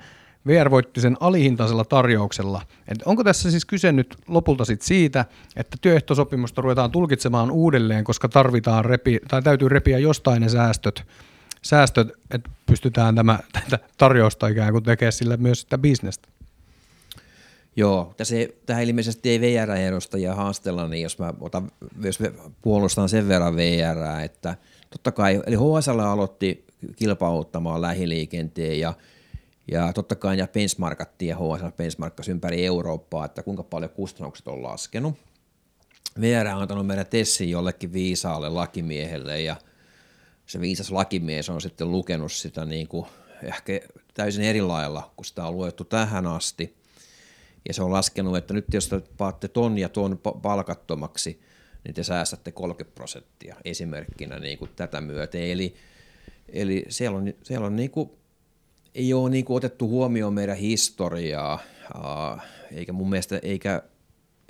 VR 0.48 0.70
voitti 0.72 1.02
sen 1.02 1.18
alihintaisella 1.20 1.86
tarjouksella. 1.86 2.62
Et 2.88 3.02
onko 3.06 3.24
tässä 3.24 3.52
siis 3.52 3.66
kyse 3.66 3.92
nyt 3.92 4.16
lopulta 4.28 4.66
sit 4.66 4.82
siitä, 4.82 5.26
että 5.56 5.78
työehtosopimusta 5.82 6.62
ruvetaan 6.62 6.92
tulkitsemaan 6.92 7.52
uudelleen, 7.52 8.04
koska 8.04 8.30
tarvitaan 8.30 8.86
repi, 8.86 9.20
tai 9.28 9.42
täytyy 9.42 9.70
repiä 9.70 9.98
jostain 9.98 10.42
ne 10.42 10.50
säästöt, 10.50 11.04
säästöt 11.62 12.08
että 12.32 12.50
pystytään 12.66 13.16
tämä, 13.16 13.40
tätä 13.54 13.80
tarjousta 13.98 14.48
ikään 14.48 14.72
kuin 14.72 14.84
tekemään 14.84 15.14
sillä 15.14 15.38
myös 15.38 15.62
sitä 15.62 15.78
bisnestä? 15.78 16.35
Joo, 17.75 18.13
tässä 18.17 18.36
tähän 18.65 18.84
ilmeisesti 18.84 19.29
ei 19.29 19.41
VR-edustajia 19.41 20.36
haastella, 20.36 20.88
niin 20.88 21.03
jos 21.03 21.20
mä 21.20 21.34
otan, 21.41 21.72
jos 22.03 22.20
puolustan 22.62 23.10
sen 23.10 23.27
verran 23.27 23.55
VR, 23.55 24.24
että 24.24 24.55
totta 24.89 25.12
kai, 25.12 25.41
eli 25.46 25.55
HSL 25.55 26.00
aloitti 26.00 26.65
kilpailuttamaan 26.96 27.82
lähiliikenteen 27.82 28.79
ja 28.79 28.94
ja 29.72 29.94
totta 29.94 30.15
kai 30.15 30.38
ja 30.38 30.48
benchmarkattiin 30.48 31.29
ja 31.29 31.36
HSL 31.36 31.67
benchmarkkasi 31.77 32.32
ympäri 32.32 32.65
Eurooppaa, 32.65 33.25
että 33.25 33.44
kuinka 33.44 33.63
paljon 33.63 33.91
kustannukset 33.91 34.48
on 34.48 34.63
laskenut. 34.63 35.15
VR 36.22 36.48
on 36.48 36.62
antanut 36.62 36.88
meidän 36.88 37.05
tessin 37.05 37.50
jollekin 37.50 37.94
viisaalle 37.94 38.50
lakimiehelle 38.50 39.41
ja 39.41 39.55
se 40.46 40.60
viisas 40.60 40.91
lakimies 40.91 41.50
on 41.50 41.62
sitten 41.62 41.91
lukenut 41.91 42.32
sitä 42.32 42.65
niin 42.65 42.88
kuin 42.88 43.05
ehkä 43.44 43.79
täysin 44.13 44.44
eri 44.44 44.62
lailla, 44.62 45.12
kun 45.15 45.25
sitä 45.25 45.46
on 45.46 45.58
luettu 45.58 45.84
tähän 45.84 46.27
asti. 46.27 46.75
Ja 47.68 47.74
se 47.74 47.84
on 47.84 47.92
laskenut, 47.92 48.38
että 48.38 48.54
nyt 48.54 48.66
jos 48.74 48.88
te 48.88 49.01
paatte 49.18 49.48
ton 49.48 49.78
ja 49.78 49.90
ton 49.90 50.20
palkattomaksi, 50.42 51.42
niin 51.84 51.94
te 51.94 52.04
säästätte 52.04 52.51
30 52.51 52.96
prosenttia 52.96 53.56
esimerkkinä 53.66 54.40
niin 54.40 54.58
kuin 54.58 54.72
tätä 54.75 55.01
myöten. 55.01 55.42
Eli, 55.42 55.75
eli 56.50 56.86
siellä 56.90 57.18
on, 57.18 57.34
siellä 57.44 57.68
on 57.68 57.75
niin 57.75 57.92
kuin 57.92 58.12
ei 58.96 59.14
ole 59.14 59.30
niin 59.30 59.46
kuin 59.46 59.58
otettu 59.58 59.88
huomioon 59.88 60.34
meidän 60.34 60.58
historiaa, 60.58 61.60
eikä 62.72 62.94
mun 62.94 63.10
mielestä, 63.10 63.40
eikä, 63.42 63.82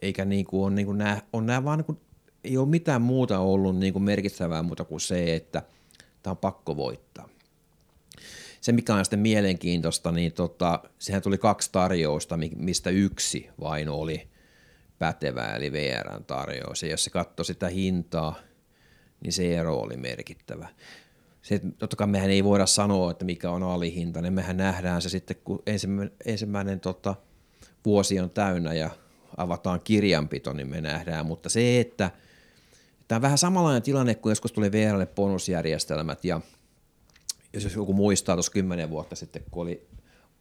eikä 0.02 0.26
niin 0.26 0.46
kuin 0.46 0.66
on, 0.66 0.76
niin 0.76 0.86
kuin 0.86 0.98
nämä, 0.98 1.22
on 1.34 1.46
nämä 1.46 1.64
vaan 1.64 1.78
niin 1.78 1.86
kuin, 1.86 2.00
ei 2.44 2.58
ole 2.58 2.68
mitään 2.68 3.02
muuta 3.02 3.40
ollut 3.40 3.78
niin 3.78 3.94
kuin 3.94 4.04
merkittävää 4.04 4.64
muuta 4.64 4.84
kuin 4.84 5.02
se, 5.02 5.36
että 5.36 5.62
tämä 6.24 6.32
on 6.32 6.38
pakko 6.38 6.78
voittaa. 6.78 7.30
Se, 8.66 8.72
mikä 8.72 8.96
on 8.96 9.06
sitten 9.06 9.20
mielenkiintoista, 9.20 10.12
niin 10.12 10.32
tota, 10.32 10.80
sehän 11.00 11.22
tuli 11.22 11.38
kaksi 11.38 11.70
tarjousta, 11.72 12.40
mistä 12.56 12.90
yksi 12.90 13.50
vain 13.60 13.90
oli 13.90 14.28
pätevä, 15.00 15.56
eli 15.56 15.72
VRn 15.72 16.26
tarjous. 16.26 16.84
Ja 16.84 16.90
jos 16.90 17.04
se 17.04 17.10
katsoi 17.10 17.46
sitä 17.46 17.68
hintaa, 17.68 18.36
niin 19.24 19.34
se 19.34 19.58
ero 19.58 19.76
oli 19.76 19.98
merkittävä 19.98 20.68
se, 21.46 21.62
totta 21.78 21.96
kai 21.96 22.08
mehän 22.08 22.30
ei 22.30 22.44
voida 22.44 22.66
sanoa, 22.66 23.12
että 23.12 23.26
mikä 23.26 23.52
on 23.52 23.64
alihintainen. 23.64 24.34
Mehän 24.34 24.58
nähdään 24.58 25.02
se 25.02 25.10
sitten, 25.10 25.38
kun 25.44 25.64
ensimmäinen, 25.66 26.16
ensimmäinen 26.26 26.80
tota, 26.80 27.16
vuosi 27.86 28.20
on 28.20 28.30
täynnä 28.30 28.74
ja 28.74 28.90
avataan 29.38 29.82
kirjanpito, 29.84 30.54
niin 30.54 30.68
me 30.68 30.82
nähdään. 30.82 31.26
Mutta 31.26 31.50
se, 31.50 31.80
että 31.80 32.12
tämä 33.08 33.18
on 33.18 33.22
vähän 33.22 33.38
samanlainen 33.38 33.82
tilanne, 33.82 34.16
kun 34.16 34.32
joskus 34.32 34.52
tuli 34.52 34.72
VRlle 34.72 35.06
bonusjärjestelmät 35.06 36.26
ja 36.26 36.42
jos 37.64 37.76
joku 37.76 37.94
muistaa 37.94 38.36
tuossa 38.36 38.52
kymmenen 38.52 38.90
vuotta 38.90 39.16
sitten, 39.16 39.44
kun 39.52 39.64
oli 39.64 39.88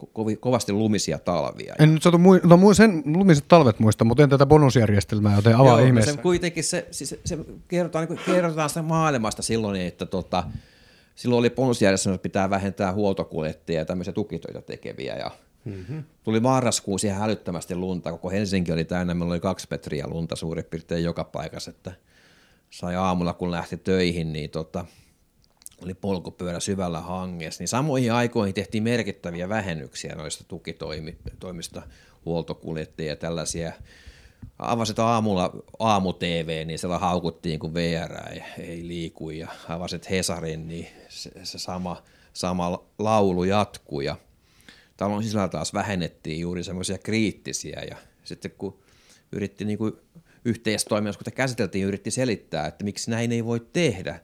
ko- 0.03 0.37
kovasti 0.41 0.73
lumisia 0.73 1.19
talvia. 1.19 1.75
En 1.79 1.95
nyt 1.95 2.03
saatu 2.03 2.19
mui- 2.19 2.41
no, 2.45 2.75
sen 2.75 3.03
lumiset 3.07 3.45
talvet 3.49 3.79
muista, 3.79 4.05
mutta 4.05 4.23
en 4.23 4.31
tätä 4.31 4.47
bonusjärjestelmää, 4.47 5.37
joten 5.37 5.57
avaa 5.57 5.79
Joo, 5.79 5.87
ihmeessä. 5.87 6.13
Se 6.13 6.19
kuitenkin 6.19 6.65
se, 6.65 6.87
se, 6.91 7.07
se, 7.07 7.21
se 7.25 7.39
kerrotaan, 7.69 8.07
niin 8.09 8.21
kerrotaan 8.27 8.69
sitä 8.69 8.83
maailmasta 8.83 9.43
silloin, 9.43 9.81
että 9.81 10.07
tota, 10.07 10.45
silloin 11.15 11.39
oli 11.39 11.51
bonusjärjestelmä, 11.51 12.15
että 12.15 12.23
pitää 12.23 12.51
vähentää 12.51 12.93
huoltokuljettajia 12.93 13.81
ja 13.81 13.85
tämmöisiä 13.85 14.13
tukitöitä 14.13 14.63
tekeviä. 14.63 15.17
Ja 15.17 15.31
mm-hmm. 15.65 16.05
Tuli 16.25 16.41
marraskuun 16.41 16.99
siihen 16.99 17.23
älyttömästi 17.23 17.75
lunta, 17.75 18.11
koko 18.11 18.31
Helsinki 18.31 18.73
oli 18.73 18.85
täynnä, 18.85 19.15
meillä 19.15 19.33
oli 19.33 19.41
kaksi 19.41 19.67
metriä 19.71 20.07
lunta 20.09 20.37
suurin 20.37 20.65
piirtein 20.65 21.05
joka 21.05 21.25
paikassa, 21.25 21.71
että 21.71 21.93
sai 22.71 22.97
aamulla 22.97 23.33
kun 23.33 23.51
lähti 23.51 23.77
töihin, 23.77 24.33
niin 24.33 24.51
tota, 24.51 24.85
oli 25.83 25.95
polkupyörä 25.95 26.61
syvällä 26.61 27.01
hangessa, 27.01 27.63
niin 27.63 27.69
samoihin 27.69 28.13
aikoihin 28.13 28.55
tehtiin 28.55 28.83
merkittäviä 28.83 29.49
vähennyksiä 29.49 30.15
noista 30.15 30.45
tukitoimista, 30.45 31.83
huoltokuljettajia 32.25 33.13
ja 33.13 33.17
tällaisia. 33.17 33.73
Avasit 34.59 34.99
aamulla 34.99 35.53
aamu-TV, 35.79 36.67
niin 36.67 36.79
siellä 36.79 36.99
haukuttiin, 36.99 37.59
kun 37.59 37.75
VR 37.75 38.33
ei, 38.33 38.43
ei 38.59 38.89
liiku, 38.89 39.31
ja 39.31 39.49
avasit 39.69 40.11
Hesarin, 40.11 40.69
niin 40.69 40.87
se, 41.09 41.31
se 41.43 41.59
sama, 41.59 42.03
sama 42.33 42.85
laulu 42.99 43.45
jatkuu, 43.45 44.01
ja 44.01 44.17
talon 44.97 45.23
sisällä 45.23 45.49
taas 45.49 45.75
vähennettiin 45.75 46.41
juuri 46.41 46.65
semmoisia 46.65 46.99
kriittisiä, 46.99 47.83
ja 47.91 47.97
sitten 48.25 48.51
kun 48.59 48.79
yritti 49.33 49.65
niin 49.65 49.79
kuin 49.79 49.93
yhteistoiminnassa, 50.45 51.19
kun 51.19 51.25
te 51.25 51.31
käsiteltiin, 51.31 51.87
yritti 51.87 52.11
selittää, 52.11 52.67
että 52.67 52.85
miksi 52.85 53.11
näin 53.11 53.33
ei 53.33 53.45
voi 53.45 53.67
tehdä, 53.73 54.21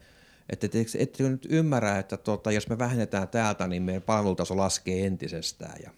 että 0.50 0.66
ette, 0.66 0.84
ette 0.98 1.28
nyt 1.28 1.46
ymmärrä, 1.50 1.98
että 1.98 2.16
tota, 2.16 2.52
jos 2.52 2.68
me 2.68 2.78
vähennetään 2.78 3.28
täältä, 3.28 3.66
niin 3.66 3.82
meidän 3.82 4.02
palvelutaso 4.02 4.56
laskee 4.56 5.06
entisestään, 5.06 5.76
ja 5.82 5.90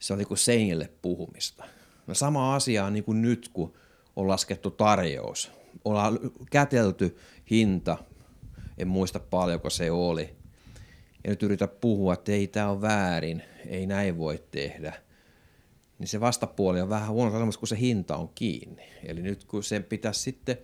se 0.00 0.14
oli 0.14 0.24
kuin 0.24 0.38
seinille 0.38 0.90
puhumista. 1.02 1.64
No 2.06 2.14
sama 2.14 2.54
asia 2.54 2.84
on 2.84 2.92
niin 2.92 3.04
kuin 3.04 3.22
nyt, 3.22 3.50
kun 3.52 3.72
on 4.16 4.28
laskettu 4.28 4.70
tarjous. 4.70 5.52
Ollaan 5.84 6.18
kätelty 6.50 7.16
hinta, 7.50 7.98
en 8.78 8.88
muista 8.88 9.20
paljonko 9.20 9.70
se 9.70 9.90
oli. 9.90 10.36
Ja 11.24 11.30
nyt 11.30 11.42
yritä 11.42 11.68
puhua, 11.68 12.14
että 12.14 12.32
ei 12.32 12.46
tämä 12.46 12.70
ole 12.70 12.80
väärin, 12.80 13.42
ei 13.66 13.86
näin 13.86 14.18
voi 14.18 14.44
tehdä. 14.50 14.92
Niin 15.98 16.08
se 16.08 16.20
vastapuoli 16.20 16.80
on 16.80 16.88
vähän 16.88 17.08
huono 17.08 17.32
sanomassa, 17.32 17.58
kun 17.58 17.68
se 17.68 17.78
hinta 17.78 18.16
on 18.16 18.28
kiinni. 18.34 18.82
Eli 19.04 19.22
nyt 19.22 19.44
kun 19.44 19.62
sen 19.64 19.84
pitäisi 19.84 20.20
sitten, 20.20 20.58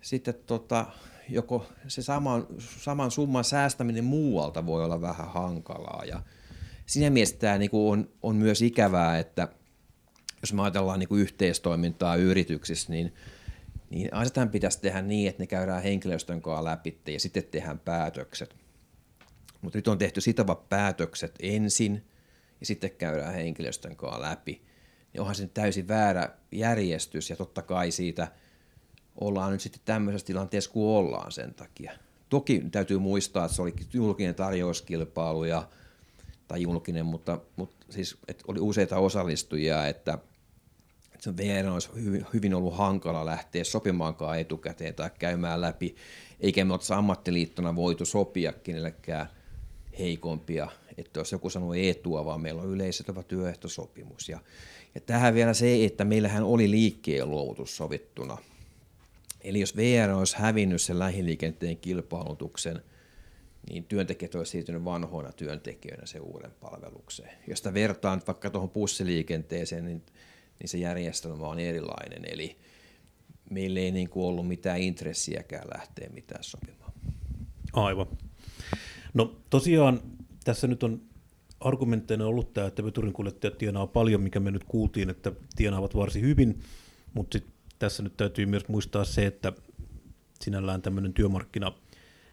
sitten 0.00 0.34
tota, 0.46 0.86
joko 1.30 1.66
se 1.88 2.02
saman, 2.02 2.46
saman 2.58 3.10
summan 3.10 3.44
säästäminen 3.44 4.04
muualta 4.04 4.66
voi 4.66 4.84
olla 4.84 5.00
vähän 5.00 5.28
hankalaa. 5.28 6.04
Ja 6.04 6.22
siinä 6.86 7.10
mielessä 7.10 7.36
tämä 7.36 7.58
niin 7.58 7.70
on, 7.72 8.08
on 8.22 8.36
myös 8.36 8.62
ikävää, 8.62 9.18
että– 9.18 9.48
jos 10.42 10.52
me 10.52 10.62
ajatellaan 10.62 10.98
niin 10.98 11.08
kuin 11.08 11.22
yhteistoimintaa 11.22 12.16
yrityksissä, 12.16 12.92
niin, 12.92 13.14
niin 13.90 14.14
asetan 14.14 14.48
pitäisi 14.48 14.80
tehdä 14.80 15.02
niin, 15.02 15.28
että 15.28 15.42
ne 15.42 15.46
käydään 15.46 15.82
henkilöstön 15.82 16.42
kanssa 16.42 16.64
läpi 16.64 17.00
ja 17.06 17.20
sitten 17.20 17.44
tehdään 17.44 17.78
päätökset. 17.78 18.56
Mutta 19.60 19.78
nyt 19.78 19.88
on 19.88 19.98
tehty 19.98 20.20
sitovat 20.20 20.68
päätökset 20.68 21.34
ensin 21.42 22.04
ja 22.60 22.66
sitten 22.66 22.90
käydään 22.90 23.34
henkilöstön 23.34 23.96
kanssa 23.96 24.20
läpi, 24.20 24.62
niin 25.12 25.20
onhan 25.20 25.34
se 25.34 25.46
täysin 25.46 25.88
väärä 25.88 26.28
järjestys 26.52 27.30
ja 27.30 27.36
totta 27.36 27.62
kai 27.62 27.90
siitä 27.90 28.32
ollaan 29.20 29.52
nyt 29.52 29.60
sitten 29.60 29.82
tämmöisessä 29.84 30.26
tilanteessa 30.26 30.70
kuin 30.70 30.88
ollaan 30.88 31.32
sen 31.32 31.54
takia. 31.54 31.92
Toki 32.28 32.62
täytyy 32.70 32.98
muistaa, 32.98 33.44
että 33.44 33.56
se 33.56 33.62
oli 33.62 33.74
julkinen 33.92 34.34
tarjouskilpailu 34.34 35.44
ja, 35.44 35.68
tai 36.48 36.62
julkinen, 36.62 37.06
mutta, 37.06 37.40
mutta 37.56 37.86
siis, 37.90 38.16
että 38.28 38.44
oli 38.48 38.60
useita 38.60 38.98
osallistujia, 38.98 39.86
että, 39.86 40.18
että 41.04 41.24
se 41.24 41.36
VR 41.36 41.68
olisi 41.68 41.88
hyvin, 41.94 42.26
hyvin 42.32 42.54
ollut 42.54 42.76
hankala 42.76 43.26
lähteä 43.26 43.64
sopimaankaan 43.64 44.40
etukäteen 44.40 44.94
tai 44.94 45.10
käymään 45.18 45.60
läpi, 45.60 45.96
eikä 46.40 46.64
me 46.64 46.72
oltaisi 46.72 46.92
ammattiliittona 46.92 47.76
voitu 47.76 48.04
sopia 48.04 48.52
kenellekään 48.52 49.26
heikompia, 49.98 50.70
että 50.96 51.20
jos 51.20 51.32
joku 51.32 51.50
sanoo 51.50 51.74
etua, 51.74 52.24
vaan 52.24 52.40
meillä 52.40 52.62
on 52.62 52.68
yleisötävä 52.68 53.22
työehtosopimus. 53.22 54.28
Ja, 54.28 54.40
ja 54.94 55.00
tähän 55.00 55.34
vielä 55.34 55.54
se, 55.54 55.84
että 55.84 56.04
meillähän 56.04 56.42
oli 56.42 56.70
liikkeen 56.70 57.30
luovutus 57.30 57.76
sovittuna– 57.76 58.38
Eli 59.40 59.60
jos 59.60 59.76
VR 59.76 60.10
olisi 60.10 60.36
hävinnyt 60.36 60.82
sen 60.82 60.98
lähiliikenteen 60.98 61.76
kilpailutuksen, 61.76 62.82
niin 63.70 63.84
työntekijät 63.84 64.34
olisivat 64.34 64.52
siirtynyt 64.52 64.84
vanhoina 64.84 65.32
työntekijöinä 65.32 66.06
se 66.06 66.18
uuden 66.18 66.50
palvelukseen. 66.60 67.30
Jos 67.46 67.64
vertaan 67.74 68.22
vaikka 68.26 68.50
tuohon 68.50 68.70
bussiliikenteeseen, 68.70 69.84
niin, 69.84 70.02
niin 70.58 70.68
se 70.68 70.78
järjestelmä 70.78 71.46
on 71.46 71.58
erilainen. 71.58 72.24
Eli 72.32 72.56
meillä 73.50 73.80
ei 73.80 73.90
niin 73.90 74.10
kuin 74.10 74.26
ollut 74.26 74.48
mitään 74.48 74.80
intressiäkään 74.80 75.68
lähteä 75.74 76.08
mitään 76.12 76.44
sopimaan. 76.44 76.92
Aivan. 77.72 78.06
No 79.14 79.36
tosiaan 79.50 80.00
tässä 80.44 80.66
nyt 80.66 80.82
on 80.82 81.02
argumentteina 81.60 82.26
ollut 82.26 82.52
tämä, 82.52 82.66
että 82.66 82.84
veturin 82.84 83.12
kuljettajat 83.12 83.58
tienaa 83.58 83.86
paljon, 83.86 84.20
mikä 84.20 84.40
me 84.40 84.50
nyt 84.50 84.64
kuultiin, 84.64 85.10
että 85.10 85.32
tienaavat 85.56 85.96
varsin 85.96 86.22
hyvin, 86.22 86.60
mutta 87.14 87.38
sitten 87.38 87.59
tässä 87.80 88.02
nyt 88.02 88.16
täytyy 88.16 88.46
myös 88.46 88.68
muistaa 88.68 89.04
se, 89.04 89.26
että 89.26 89.52
sinällään 90.40 90.82
tämmöinen 90.82 91.12
työmarkkina 91.12 91.72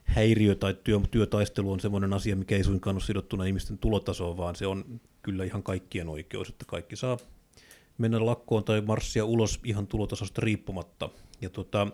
häiriö 0.04 0.56
tai 0.56 0.76
työ, 0.84 1.00
työtaistelu 1.12 1.72
on 1.72 1.80
semmoinen 1.80 2.14
asia, 2.14 2.36
mikä 2.36 2.56
ei 2.56 2.64
suinkaan 2.64 2.96
ole 2.96 3.04
sidottuna 3.04 3.46
ihmisten 3.46 3.78
tulotasoon, 3.78 4.38
vaan 4.38 4.56
se 4.56 4.68
on 4.68 5.02
kyllä 5.22 5.44
ihan 5.44 5.64
kaikkien 5.64 6.10
oikeus, 6.10 6.50
että 6.50 6.66
kaikki 6.68 6.96
saa 6.96 7.18
mennä 7.98 8.26
lakkoon 8.26 8.64
tai 8.64 8.82
marssia 8.82 9.26
ulos 9.26 9.60
ihan 9.64 9.88
tulotasosta 9.88 10.42
riippumatta. 10.42 11.10
Ja 11.42 11.50
tota, 11.50 11.88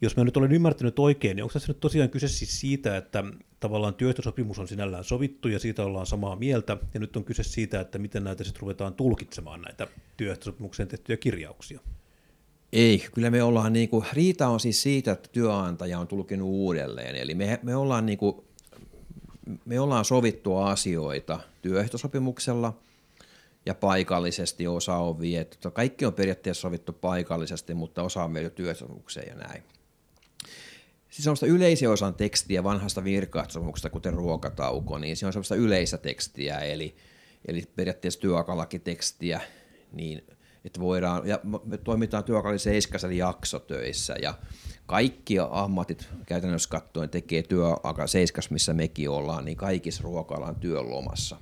jos 0.00 0.16
mä 0.16 0.24
nyt 0.24 0.36
olen 0.36 0.52
ymmärtänyt 0.52 0.98
oikein, 0.98 1.36
niin 1.36 1.44
onko 1.44 1.52
tässä 1.52 1.72
nyt 1.72 1.80
tosiaan 1.80 2.10
kyse 2.10 2.28
siis 2.28 2.60
siitä, 2.60 2.96
että 2.96 3.24
tavallaan 3.60 3.94
työehtosopimus 3.94 4.58
on 4.58 4.68
sinällään 4.68 5.04
sovittu 5.04 5.48
ja 5.48 5.58
siitä 5.58 5.84
ollaan 5.84 6.06
samaa 6.06 6.36
mieltä, 6.36 6.76
ja 6.94 7.00
nyt 7.00 7.16
on 7.16 7.24
kyse 7.24 7.42
siitä, 7.42 7.80
että 7.80 7.98
miten 7.98 8.24
näitä 8.24 8.44
sitten 8.44 8.60
ruvetaan 8.60 8.94
tulkitsemaan 8.94 9.62
näitä 9.62 9.86
työehtosopimukseen 10.16 10.88
tehtyjä 10.88 11.16
kirjauksia? 11.16 11.80
Ei, 12.74 13.06
kyllä 13.14 13.30
me 13.30 13.42
ollaan, 13.42 13.72
niin 13.72 13.88
kuin, 13.88 14.06
riita 14.12 14.48
on 14.48 14.60
siis 14.60 14.82
siitä, 14.82 15.12
että 15.12 15.28
työnantaja 15.32 15.98
on 15.98 16.08
tulkinut 16.08 16.48
uudelleen. 16.48 17.16
Eli 17.16 17.34
me, 17.34 17.60
me, 17.62 17.76
ollaan, 17.76 18.06
niin 18.06 18.18
kuin, 18.18 18.36
me 19.64 19.80
ollaan 19.80 20.04
sovittu 20.04 20.56
asioita 20.56 21.40
työehtosopimuksella 21.62 22.78
ja 23.66 23.74
paikallisesti 23.74 24.66
osa 24.66 24.96
on 24.96 25.20
viety. 25.20 25.70
Kaikki 25.72 26.06
on 26.06 26.12
periaatteessa 26.14 26.60
sovittu 26.60 26.92
paikallisesti, 26.92 27.74
mutta 27.74 28.02
osa 28.02 28.24
on 28.24 28.34
viety 28.34 28.50
työehtosopimukseen 28.50 29.28
ja 29.28 29.34
näin. 29.34 29.62
Siis 31.10 31.26
on 31.26 31.48
yleisiä 31.48 31.90
osan 31.90 32.14
tekstiä 32.14 32.64
vanhasta 32.64 33.04
virkaehtosopimuksesta, 33.04 33.90
kuten 33.90 34.14
ruokatauko, 34.14 34.98
niin 34.98 35.16
se 35.16 35.26
on 35.26 35.32
sellaista 35.32 35.54
yleistä 35.54 35.98
tekstiä, 35.98 36.58
eli, 36.58 36.96
eli 37.48 37.62
periaatteessa 37.76 38.20
työaikalakitekstiä, 38.20 39.40
niin– 39.92 40.24
että 40.64 40.80
voidaan, 40.80 41.28
ja 41.28 41.40
me 41.64 41.78
toimitaan 41.78 42.24
työkaali 42.24 42.58
seiskasella 42.58 43.14
jaksotöissä 43.14 44.14
ja 44.22 44.34
kaikki 44.86 45.36
ammatit 45.50 46.08
käytännössä 46.26 46.68
katsoen 46.68 47.10
tekee 47.10 47.42
työaika 47.42 48.06
seiskas, 48.06 48.50
missä 48.50 48.74
mekin 48.74 49.10
ollaan, 49.10 49.44
niin 49.44 49.56
kaikissa 49.56 50.02
ruokalan 50.02 50.56
työlomassa. 50.56 51.36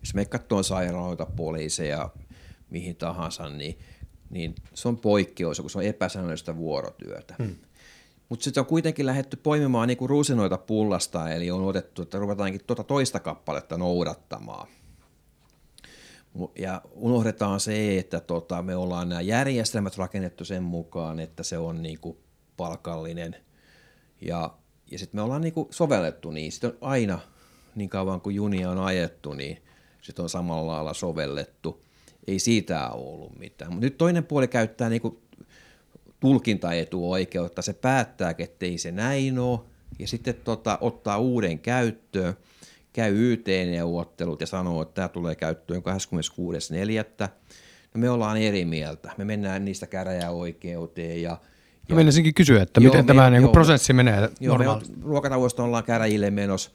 Jos 0.00 0.14
me 0.14 0.24
katsotaan 0.24 0.64
sairaaloita, 0.64 1.26
poliiseja, 1.26 2.10
mihin 2.70 2.96
tahansa, 2.96 3.48
niin, 3.48 3.78
niin 4.30 4.54
se 4.74 4.88
on 4.88 4.96
poikkeus, 4.96 5.60
kun 5.60 5.70
se 5.70 5.78
on 5.78 5.84
epäsäännöllistä 5.84 6.56
vuorotyötä. 6.56 7.34
Hmm. 7.38 7.56
Mutta 8.28 8.44
sitten 8.44 8.60
on 8.60 8.66
kuitenkin 8.66 9.06
lähdetty 9.06 9.36
poimimaan 9.36 9.88
niinku 9.88 10.06
rusinoita 10.06 10.58
pullasta, 10.58 11.30
eli 11.30 11.50
on 11.50 11.64
otettu, 11.64 12.02
että 12.02 12.18
ruvetaankin 12.18 12.60
tuota 12.66 12.84
toista 12.84 13.20
kappaletta 13.20 13.78
noudattamaan– 13.78 14.68
ja 16.58 16.82
unohdetaan 16.92 17.60
se, 17.60 17.98
että 17.98 18.20
tota, 18.20 18.62
me 18.62 18.76
ollaan 18.76 19.08
nämä 19.08 19.20
järjestelmät 19.20 19.96
rakennettu 19.96 20.44
sen 20.44 20.62
mukaan, 20.62 21.20
että 21.20 21.42
se 21.42 21.58
on 21.58 21.82
niin 21.82 21.98
kuin 22.00 22.18
palkallinen. 22.56 23.36
Ja, 24.20 24.54
ja 24.90 24.98
sitten 24.98 25.18
me 25.18 25.22
ollaan 25.22 25.42
niin 25.42 25.54
kuin 25.54 25.68
sovellettu 25.70 26.30
niin. 26.30 26.52
Sitten 26.52 26.70
on 26.70 26.76
aina, 26.80 27.18
niin 27.74 27.90
kauan 27.90 28.20
kuin 28.20 28.36
junia 28.36 28.70
on 28.70 28.78
ajettu, 28.78 29.32
niin 29.32 29.62
sitten 30.02 30.22
on 30.22 30.28
samalla 30.28 30.72
lailla 30.72 30.94
sovellettu. 30.94 31.84
Ei 32.26 32.38
siitä 32.38 32.88
ole 32.90 33.14
ollut 33.14 33.38
mitään. 33.38 33.72
Mutta 33.72 33.86
nyt 33.86 33.98
toinen 33.98 34.24
puoli 34.24 34.48
käyttää 34.48 34.88
niin 34.88 35.02
kuin 35.02 35.18
tulkintaetuoikeutta. 36.20 37.62
Se 37.62 37.72
päättää, 37.72 38.34
ettei 38.38 38.78
se 38.78 38.92
näin 38.92 39.38
ole. 39.38 39.60
Ja 39.98 40.08
sitten 40.08 40.34
tota, 40.34 40.78
ottaa 40.80 41.18
uuden 41.18 41.58
käyttöön– 41.58 42.34
käy 42.92 43.32
YT-neuvottelut 43.32 44.40
ja 44.40 44.46
sanoo, 44.46 44.82
että 44.82 44.94
tämä 44.94 45.08
tulee 45.08 45.34
käyttöön 45.34 45.82
26.4. 47.22 47.28
No 47.94 48.00
me 48.00 48.10
ollaan 48.10 48.36
eri 48.36 48.64
mieltä. 48.64 49.12
Me 49.18 49.24
mennään 49.24 49.64
niistä 49.64 49.86
käräjäoikeuteen 49.86 51.22
ja 51.22 51.38
ja 51.88 51.94
menisinkin 51.94 52.34
kysyä, 52.34 52.62
että 52.62 52.80
joo, 52.80 52.92
miten 52.92 53.04
me, 53.04 53.06
tämä 53.06 53.30
niin 53.30 53.42
joo, 53.42 53.52
prosessi 53.52 53.92
menee 53.92 54.30
joo, 54.40 54.56
normaalisti. 54.56 54.94
Ruokatauosta 55.02 55.62
ollaan 55.62 55.84
käräjille 55.84 56.30
menossa. 56.30 56.70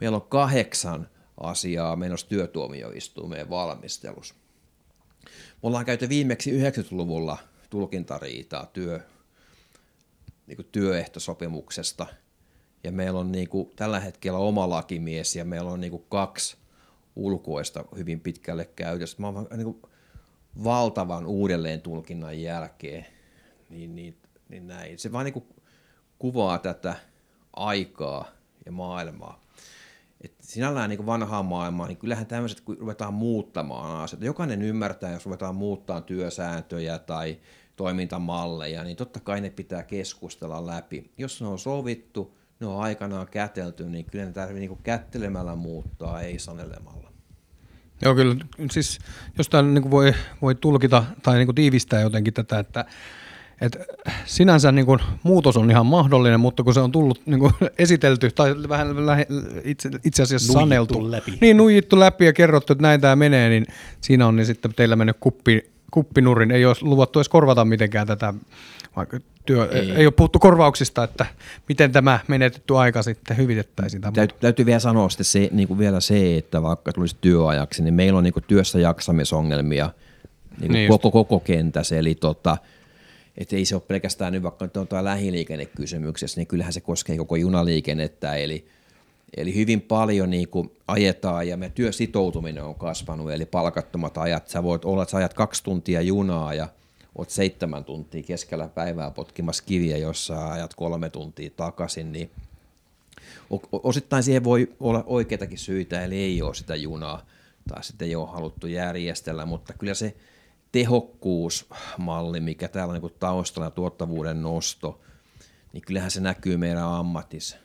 Meillä 0.00 0.16
on 0.16 0.28
kahdeksan 0.28 1.08
asiaa 1.40 1.96
menossa 1.96 2.28
työtuomioistuimeen 2.28 3.50
valmistelussa. 3.50 4.34
Me 5.24 5.30
ollaan 5.62 5.84
käyty 5.84 6.08
viimeksi 6.08 6.62
90-luvulla 6.62 7.38
tulkintariitaa 7.70 8.66
työ, 8.66 9.00
niin 10.46 10.68
työehtosopimuksesta– 10.72 12.06
ja 12.84 12.92
meillä 12.92 13.20
on 13.20 13.32
niin 13.32 13.48
kuin 13.48 13.70
tällä 13.76 14.00
hetkellä 14.00 14.38
oma 14.38 14.68
lakimies 14.70 15.36
ja 15.36 15.44
meillä 15.44 15.70
on 15.70 15.80
niin 15.80 15.90
kuin 15.90 16.04
kaksi 16.08 16.56
ulkoista 17.16 17.84
hyvin 17.96 18.20
pitkälle 18.20 18.64
käytössä. 18.76 19.16
Mä 19.20 19.26
oon 19.26 19.46
niin 19.56 19.64
kuin 19.64 19.82
valtavan 20.64 21.26
uudelleen 21.26 21.80
tulkinnan 21.80 22.40
jälkeen, 22.40 23.06
niin, 23.70 23.94
niin, 23.94 24.16
niin 24.48 24.66
näin. 24.66 24.98
Se 24.98 25.12
vaan 25.12 25.24
niin 25.24 25.32
kuin 25.32 25.46
kuvaa 26.18 26.58
tätä 26.58 26.96
aikaa 27.56 28.28
ja 28.66 28.72
maailmaa. 28.72 29.40
Et 30.20 30.34
sinällään 30.40 30.90
niin 30.90 31.06
vanhaa 31.06 31.42
maailmaa, 31.42 31.86
niin 31.86 31.96
kyllähän 31.96 32.26
tämmöiset, 32.26 32.60
kun 32.60 32.78
ruvetaan 32.78 33.14
muuttamaan 33.14 34.02
asioita, 34.02 34.26
jokainen 34.26 34.62
ymmärtää, 34.62 35.12
jos 35.12 35.26
ruvetaan 35.26 35.54
muuttaa 35.54 36.00
työsääntöjä 36.00 36.98
tai 36.98 37.40
toimintamalleja, 37.76 38.84
niin 38.84 38.96
totta 38.96 39.20
kai 39.20 39.40
ne 39.40 39.50
pitää 39.50 39.82
keskustella 39.82 40.66
läpi. 40.66 41.10
Jos 41.18 41.40
ne 41.40 41.46
on 41.46 41.58
sovittu, 41.58 42.38
ne 42.60 42.66
on 42.66 42.82
aikanaan 42.82 43.26
kätelty, 43.26 43.84
niin 43.84 44.04
kyllä 44.04 44.24
ne 44.24 44.32
tarvitsee 44.32 44.60
niinku 44.60 44.78
kättelemällä 44.82 45.54
muuttaa, 45.54 46.20
ei 46.20 46.38
sanelemalla. 46.38 47.10
Joo, 48.02 48.14
kyllä. 48.14 48.36
Siis 48.70 48.98
jostain 49.38 49.74
niin 49.74 49.90
voi, 49.90 50.14
voi 50.42 50.54
tulkita 50.54 51.04
tai 51.22 51.38
niin 51.38 51.54
tiivistää 51.54 52.00
jotenkin 52.00 52.34
tätä, 52.34 52.58
että 52.58 52.84
et 53.60 53.78
sinänsä 54.24 54.72
niin 54.72 54.86
kuin, 54.86 55.00
muutos 55.22 55.56
on 55.56 55.70
ihan 55.70 55.86
mahdollinen, 55.86 56.40
mutta 56.40 56.62
kun 56.62 56.74
se 56.74 56.80
on 56.80 56.92
tullut 56.92 57.26
niin 57.26 57.40
kuin, 57.40 57.52
esitelty 57.78 58.30
tai 58.30 58.54
vähän 58.68 59.06
lähe, 59.06 59.26
itse, 59.64 59.90
itse 60.04 60.22
asiassa 60.22 60.52
nuijittu 60.52 60.94
saneltu, 60.94 61.10
läpi. 61.10 61.38
niin 61.40 61.56
nuijittu 61.56 62.00
läpi 62.00 62.24
ja 62.24 62.32
kerrottu, 62.32 62.72
että 62.72 62.82
näin 62.82 63.00
tämä 63.00 63.16
menee, 63.16 63.48
niin 63.48 63.66
siinä 64.00 64.26
on 64.26 64.36
niin 64.36 64.46
sitten 64.46 64.74
teillä 64.74 64.96
mennyt 64.96 65.16
kuppi, 65.20 65.73
kuppinurin. 65.94 66.50
Ei 66.50 66.64
ole 66.64 66.76
luvattu 66.80 67.18
edes 67.18 67.28
korvata 67.28 67.64
mitenkään 67.64 68.06
tätä 68.06 68.34
vaikka 68.96 69.18
työ, 69.46 69.68
ei. 69.72 69.90
ei 69.90 70.06
ole 70.06 70.12
puhuttu 70.12 70.38
korvauksista, 70.38 71.04
että 71.04 71.26
miten 71.68 71.92
tämä 71.92 72.20
menetetty 72.28 72.76
aika 72.76 73.02
sitten 73.02 73.36
hyvitettäisiin. 73.36 74.00
Täytyy, 74.00 74.38
täytyy 74.40 74.66
vielä 74.66 74.78
sanoa 74.78 75.08
sitten 75.08 75.24
se, 75.24 75.48
niin 75.52 75.68
kuin 75.68 75.78
vielä 75.78 76.00
se, 76.00 76.36
että 76.36 76.62
vaikka 76.62 76.92
tulisi 76.92 77.16
työajaksi, 77.20 77.82
niin 77.82 77.94
meillä 77.94 78.18
on 78.18 78.24
niin 78.24 78.32
kuin 78.32 78.44
työssä 78.48 78.78
jaksamisongelmia 78.78 79.90
niin 80.60 80.72
niin 80.72 80.88
koko, 80.88 81.10
koko 81.10 81.40
kentässä, 81.40 81.96
eli 81.96 82.14
tota, 82.14 82.56
että 83.36 83.56
ei 83.56 83.64
se 83.64 83.74
ole 83.74 83.82
pelkästään 83.88 84.32
nyt 84.32 84.42
vaikka 84.42 84.64
nyt 84.64 84.76
on 84.76 84.88
tuo 84.88 85.04
lähiliikennekysymyksessä, 85.04 86.40
niin 86.40 86.46
kyllähän 86.46 86.72
se 86.72 86.80
koskee 86.80 87.16
koko 87.16 87.36
junaliikennettä, 87.36 88.34
eli, 88.34 88.66
eli 89.36 89.54
hyvin 89.54 89.80
paljon 89.80 90.30
niin 90.30 90.48
kuin 90.48 90.70
ajetaan 90.88 91.48
ja 91.48 91.56
me 91.56 91.72
työsitoutuminen 91.74 92.64
on 92.64 92.74
kasvanut, 92.74 93.32
eli 93.32 93.46
palkattomat 93.46 94.18
ajat, 94.18 94.48
sä 94.48 94.62
voit 94.62 94.84
olla, 94.84 95.02
että 95.02 95.10
sä 95.10 95.16
ajat 95.16 95.34
kaksi 95.34 95.64
tuntia 95.64 96.00
junaa 96.00 96.54
ja– 96.54 96.68
oot 97.14 97.30
seitsemän 97.30 97.84
tuntia 97.84 98.22
keskellä 98.22 98.68
päivää 98.68 99.10
potkimassa 99.10 99.64
kiviä, 99.66 99.96
jossa 99.96 100.52
ajat 100.52 100.74
kolme 100.74 101.10
tuntia 101.10 101.50
takaisin, 101.56 102.12
niin 102.12 102.30
osittain 103.72 104.22
siihen 104.22 104.44
voi 104.44 104.74
olla 104.80 105.04
oikeitakin 105.06 105.58
syitä, 105.58 106.04
eli 106.04 106.16
ei 106.16 106.42
ole 106.42 106.54
sitä 106.54 106.76
junaa 106.76 107.26
tai 107.68 107.84
sitten 107.84 108.08
ei 108.08 108.16
ole 108.16 108.28
haluttu 108.28 108.66
järjestellä, 108.66 109.46
mutta 109.46 109.72
kyllä 109.72 109.94
se 109.94 110.16
tehokkuusmalli, 110.72 112.40
mikä 112.40 112.68
täällä 112.68 112.94
on 112.94 113.00
niin 113.00 113.14
taustalla, 113.20 113.70
tuottavuuden 113.70 114.42
nosto, 114.42 115.00
niin 115.72 115.82
kyllähän 115.82 116.10
se 116.10 116.20
näkyy 116.20 116.56
meidän 116.56 116.84
ammatissa 116.84 117.56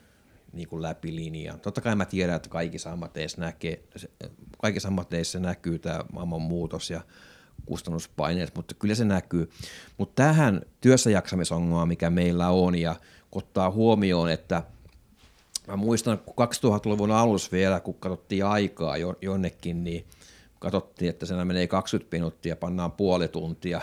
niin 0.52 0.68
kuin 0.68 0.82
läpi 0.82 1.16
linjaan. 1.16 1.60
Totta 1.60 1.80
kai 1.80 1.96
mä 1.96 2.04
tiedän, 2.04 2.36
että 2.36 2.48
kaikissa 2.48 2.92
ammateissa, 2.92 3.40
näkee, 3.40 3.82
kaikissa 4.58 4.88
ammateissa 4.88 5.38
näkyy 5.38 5.78
tämä 5.78 6.00
maailman 6.12 6.42
muutos 6.42 6.90
ja 6.90 7.00
kustannuspaineet, 7.66 8.54
mutta 8.54 8.74
kyllä 8.74 8.94
se 8.94 9.04
näkyy. 9.04 9.50
Mutta 9.98 10.22
tähän 10.22 10.62
työssäjaksamisongelmaan, 10.80 11.88
mikä 11.88 12.10
meillä 12.10 12.48
on, 12.48 12.74
ja 12.74 12.96
ottaa 13.32 13.70
huomioon, 13.70 14.30
että 14.30 14.62
mä 15.66 15.76
muistan, 15.76 16.18
kun 16.18 16.48
2000-luvun 16.48 17.10
alussa 17.10 17.52
vielä, 17.52 17.80
kun 17.80 17.94
katsottiin 17.94 18.44
aikaa 18.44 18.96
jonnekin, 19.22 19.84
niin 19.84 20.06
katsottiin, 20.58 21.08
että 21.08 21.26
siinä 21.26 21.44
menee 21.44 21.66
20 21.66 22.16
minuuttia, 22.16 22.56
pannaan 22.56 22.92
puoli 22.92 23.28
tuntia. 23.28 23.80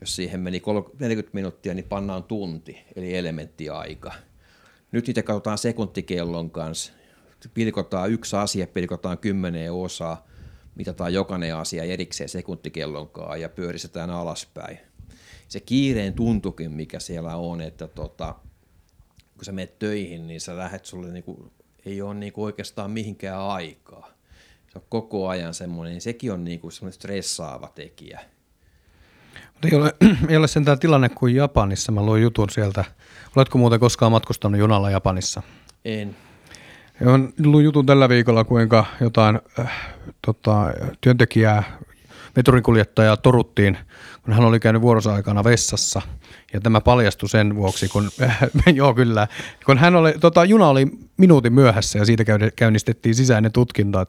Jos 0.00 0.16
siihen 0.16 0.40
meni 0.40 0.62
40 0.98 1.34
minuuttia, 1.34 1.74
niin 1.74 1.84
pannaan 1.84 2.24
tunti, 2.24 2.84
eli 2.96 3.16
elementtiaika. 3.16 4.12
Nyt 4.92 5.06
niitä 5.06 5.22
katsotaan 5.22 5.58
sekuntikellon 5.58 6.50
kanssa. 6.50 6.92
Pilkotaan 7.54 8.10
yksi 8.10 8.36
asia, 8.36 8.66
pilkotaan 8.66 9.18
kymmenen 9.18 9.72
osaa, 9.72 10.26
mitataan 10.74 11.14
jokainen 11.14 11.56
asia 11.56 11.84
erikseen 11.84 12.28
sekuntikellonkaan 12.28 13.40
ja 13.40 13.48
pyöristetään 13.48 14.10
alaspäin. 14.10 14.78
Se 15.48 15.60
kiireen 15.60 16.14
tuntukin, 16.14 16.72
mikä 16.72 17.00
siellä 17.00 17.36
on, 17.36 17.60
että 17.60 17.88
tota, 17.88 18.34
kun 19.34 19.44
sä 19.44 19.52
menet 19.52 19.78
töihin, 19.78 20.26
niin 20.26 20.40
sä 20.40 20.56
lähdet 20.56 20.84
sulle 20.84 21.12
niinku, 21.12 21.52
ei 21.86 22.02
ole 22.02 22.14
niinku 22.14 22.44
oikeastaan 22.44 22.90
mihinkään 22.90 23.40
aikaa. 23.40 24.10
Se 24.72 24.78
on 24.78 24.84
koko 24.88 25.28
ajan 25.28 25.54
semmoinen, 25.54 25.92
niin 25.92 26.00
sekin 26.00 26.32
on 26.32 26.44
niinku 26.44 26.70
semmoinen 26.70 26.92
stressaava 26.92 27.72
tekijä. 27.74 28.20
Ei 29.64 29.78
ole, 29.78 29.94
ei 30.28 30.36
ole 30.36 30.48
sentään 30.48 30.78
tilanne 30.78 31.08
kuin 31.08 31.34
Japanissa. 31.34 31.92
Mä 31.92 32.02
luin 32.02 32.22
jutun 32.22 32.50
sieltä. 32.50 32.84
Oletko 33.36 33.58
muuten 33.58 33.80
koskaan 33.80 34.12
matkustanut 34.12 34.58
junalla 34.58 34.90
Japanissa? 34.90 35.42
En. 35.84 36.16
Olen 37.06 37.32
luin 37.44 37.64
jutun 37.64 37.86
tällä 37.86 38.08
viikolla, 38.08 38.44
kuinka 38.44 38.84
jotain 39.00 39.40
äh, 39.58 39.72
tota, 40.26 40.66
työntekijää, 41.00 41.62
veturinkuljettajaa 42.36 43.16
toruttiin, 43.16 43.78
kun 44.22 44.34
hän 44.34 44.44
oli 44.44 44.60
käynyt 44.60 44.82
vuorossa 44.82 45.14
aikana 45.14 45.44
vessassa– 45.44 46.02
ja 46.52 46.60
tämä 46.60 46.80
paljastui 46.80 47.28
sen 47.28 47.56
vuoksi, 47.56 47.88
kun, 47.88 48.10
äh, 48.22 48.38
joo 48.74 48.94
kyllä, 48.94 49.28
kun 49.66 49.78
hän 49.78 49.94
oli, 49.94 50.12
tota, 50.20 50.44
juna 50.44 50.68
oli 50.68 50.86
minuutin 51.16 51.52
myöhässä 51.52 51.98
ja 51.98 52.04
siitä 52.04 52.24
käynnistettiin 52.56 53.14
sisäinen 53.14 53.52
tutkinta. 53.52 54.06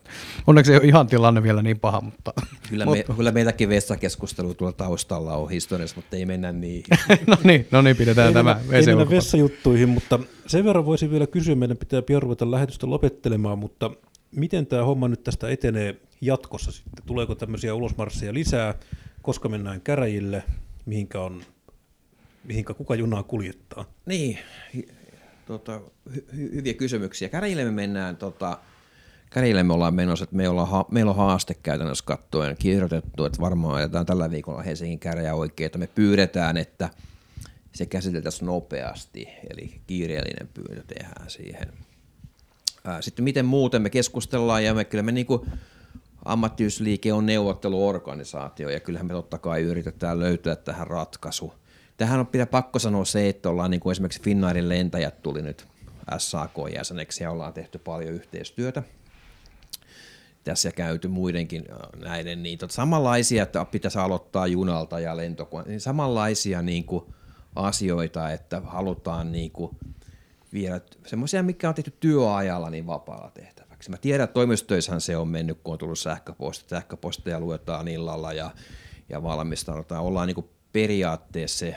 Onneksi 0.47 0.71
ei 0.71 0.77
ole 0.77 0.87
ihan 0.87 1.07
tilanne 1.07 1.43
vielä 1.43 1.61
niin 1.61 1.79
paha, 1.79 2.01
mutta... 2.01 2.33
Kyllä, 2.69 2.85
me, 2.85 3.03
kyllä 3.15 3.31
meilläkin 3.31 3.69
vessakeskustelu 3.69 4.53
tuolla 4.53 4.73
taustalla 4.73 5.35
on 5.35 5.49
historiassa, 5.49 5.95
mutta 5.95 6.15
ei 6.15 6.25
mennä 6.25 6.51
niin. 6.51 6.83
no 7.27 7.37
niin, 7.43 7.67
no 7.71 7.81
niin, 7.81 7.95
pidetään 7.95 8.27
ei 8.27 8.33
tämä 8.33 8.59
Ei 8.71 8.85
mennä 8.85 9.09
vessajuttuihin, 9.09 9.89
mutta 9.89 10.19
sen 10.47 10.65
verran 10.65 10.85
voisin 10.85 11.11
vielä 11.11 11.27
kysyä, 11.27 11.55
meidän 11.55 11.77
pitää 11.77 12.01
pian 12.01 12.21
ruveta 12.21 12.51
lähetystä 12.51 12.89
lopettelemaan, 12.89 13.59
mutta 13.59 13.91
miten 14.35 14.65
tämä 14.65 14.83
homma 14.83 15.07
nyt 15.07 15.23
tästä 15.23 15.49
etenee 15.49 15.95
jatkossa 16.21 16.71
sitten? 16.71 17.05
Tuleeko 17.05 17.35
tämmöisiä 17.35 17.73
ulosmarsseja 17.73 18.33
lisää, 18.33 18.75
koska 19.21 19.49
mennään 19.49 19.81
käräjille, 19.81 20.43
mihinkä 20.85 21.21
on 21.21 21.41
mihinkä 22.43 22.73
kuka 22.73 22.95
junaa 22.95 23.23
kuljettaa? 23.23 23.85
Niin, 24.05 24.39
tota, 25.45 25.81
hy- 26.09 26.31
hyviä 26.33 26.73
kysymyksiä. 26.73 27.29
Käräjille 27.29 27.65
me 27.65 27.71
mennään, 27.71 28.17
tota, 28.17 28.57
käräjille 29.29 29.63
me 29.63 29.73
ollaan 29.73 29.93
menossa, 29.93 30.23
että 30.23 30.35
meillä 30.35 30.61
on, 30.61 30.67
ha- 30.67 30.85
meillä 30.91 31.11
on 31.11 31.17
haaste 31.17 31.53
käytännössä 31.53 32.05
katsoen 32.05 32.57
kirjoitettu, 32.57 33.25
että 33.25 33.41
varmaan 33.41 33.75
ajetaan 33.75 34.05
tällä 34.05 34.31
viikolla 34.31 34.61
Helsingin 34.61 34.99
käräjä 34.99 35.35
oikein, 35.35 35.65
että 35.65 35.79
me 35.79 35.87
pyydetään, 35.87 36.57
että 36.57 36.89
se 37.73 37.85
käsiteltäisiin 37.85 38.45
nopeasti, 38.45 39.27
eli 39.49 39.81
kiireellinen 39.87 40.49
pyyntö 40.53 40.83
tehdään 40.87 41.29
siihen. 41.29 41.73
Sitten 42.99 43.23
miten 43.23 43.45
muuten 43.45 43.81
me 43.81 43.89
keskustellaan 43.89 44.63
ja 44.63 44.73
me 44.73 44.85
kyllä 44.85 45.03
me 45.03 45.11
niinku, 45.11 45.45
ammattiyysliike 46.25 47.13
on 47.13 47.25
neuvotteluorganisaatio 47.25 48.69
ja 48.69 48.79
kyllähän 48.79 49.07
me 49.07 49.13
totta 49.13 49.37
kai 49.37 49.61
yritetään 49.61 50.19
löytää 50.19 50.55
tähän 50.55 50.87
ratkaisu. 50.87 51.53
Tähän 52.01 52.19
on 52.19 52.27
pitää 52.27 52.45
pakko 52.45 52.79
sanoa 52.79 53.05
se, 53.05 53.29
että 53.29 53.49
ollaan 53.49 53.71
niin 53.71 53.79
kuin 53.81 53.91
esimerkiksi 53.91 54.21
Finnairin 54.21 54.69
lentäjät 54.69 55.21
tuli 55.21 55.41
nyt 55.41 55.67
SAK-jäseneksi 56.17 57.23
ja 57.23 57.31
ollaan 57.31 57.53
tehty 57.53 57.79
paljon 57.79 58.13
yhteistyötä 58.13 58.83
tässä 60.43 60.71
käyty 60.71 61.07
muidenkin 61.07 61.65
äh, 61.71 62.01
näiden, 62.01 62.43
niin 62.43 62.59
tot, 62.59 62.71
samanlaisia, 62.71 63.43
että 63.43 63.65
pitäisi 63.65 63.99
aloittaa 63.99 64.47
junalta 64.47 64.99
ja 64.99 65.17
lentokoneelta, 65.17 65.69
niin 65.69 65.81
samanlaisia 65.81 66.61
niin 66.61 66.83
kuin, 66.83 67.05
asioita, 67.55 68.31
että 68.31 68.61
halutaan 68.65 69.31
niin 69.31 69.51
kuin, 69.51 69.77
viedä 70.53 70.81
semmoisia, 71.05 71.43
mikä 71.43 71.69
on 71.69 71.75
tehty 71.75 71.93
työajalla, 71.99 72.69
niin 72.69 72.87
vapaalla 72.87 73.31
tehtäväksi. 73.31 73.89
Mä 73.89 73.97
tiedän, 73.97 74.23
että 74.23 74.33
toimistoissahan 74.33 75.01
se 75.01 75.17
on 75.17 75.27
mennyt, 75.27 75.59
kun 75.63 75.73
on 75.73 75.77
tullut 75.77 75.99
sähköpostit, 75.99 76.69
sähköposteja 76.69 77.39
luetaan 77.39 77.87
illalla 77.87 78.33
ja, 78.33 78.51
ja 79.09 79.23
valmistaudutaan. 79.23 80.03
Ollaan 80.03 80.27
niin 80.27 80.35
kuin, 80.35 80.49
periaatteessa 80.73 81.57
se 81.57 81.75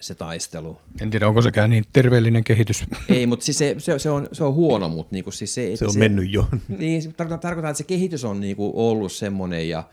se 0.00 0.14
taistelu. 0.14 0.78
En 1.00 1.10
tiedä, 1.10 1.28
onko 1.28 1.42
sekään 1.42 1.70
niin 1.70 1.84
terveellinen 1.92 2.44
kehitys. 2.44 2.84
Ei, 3.08 3.26
mutta 3.26 3.44
siis 3.44 3.58
se, 3.58 3.74
se, 3.78 3.98
se, 3.98 4.10
on, 4.10 4.28
se 4.32 4.44
on 4.44 4.54
huono, 4.54 4.88
mutta 4.88 5.14
niinku 5.14 5.30
siis 5.30 5.54
se... 5.54 5.76
Se 5.76 5.84
on 5.84 5.92
se, 5.92 5.98
mennyt 5.98 6.32
jo. 6.32 6.48
Niin, 6.78 7.02
se 7.02 7.12
tarkoittaa, 7.12 7.50
että 7.70 7.74
se 7.74 7.84
kehitys 7.84 8.24
on 8.24 8.40
niinku 8.40 8.72
ollut 8.74 9.12
semmoinen 9.12 9.68
ja, 9.68 9.84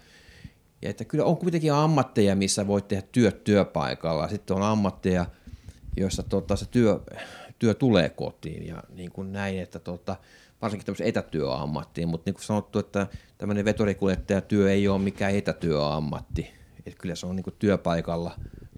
ja 0.81 0.89
että 0.89 1.05
kyllä 1.05 1.23
on 1.23 1.37
kuitenkin 1.37 1.73
ammatteja, 1.73 2.35
missä 2.35 2.67
voit 2.67 2.87
tehdä 2.87 3.07
työt 3.11 3.43
työpaikalla. 3.43 4.27
Sitten 4.27 4.55
on 4.55 4.63
ammatteja, 4.63 5.25
joissa 5.97 6.23
tota, 6.23 6.55
se 6.55 6.65
työ, 6.65 6.99
työ 7.59 7.73
tulee 7.73 8.09
kotiin 8.09 8.67
ja 8.67 8.83
niin 8.95 9.11
kuin 9.11 9.33
näin, 9.33 9.59
että 9.59 9.79
tota, 9.79 10.15
varsinkin 10.61 10.85
tämmöisen 10.85 11.07
etätyöammattiin, 11.07 12.07
mutta 12.07 12.29
niin 12.29 12.35
kuin 12.35 12.43
sanottu, 12.43 12.79
että 12.79 13.07
tämmöinen 13.37 13.65
vetorikuljettajatyö 13.65 14.71
ei 14.71 14.87
ole 14.87 15.01
mikään 15.01 15.35
etätyöammatti. 15.35 16.51
Että 16.85 17.01
kyllä 17.01 17.15
se 17.15 17.25
on 17.25 17.35
niin 17.35 17.43
kuin 17.43 17.55
työpaikalla 17.59 18.31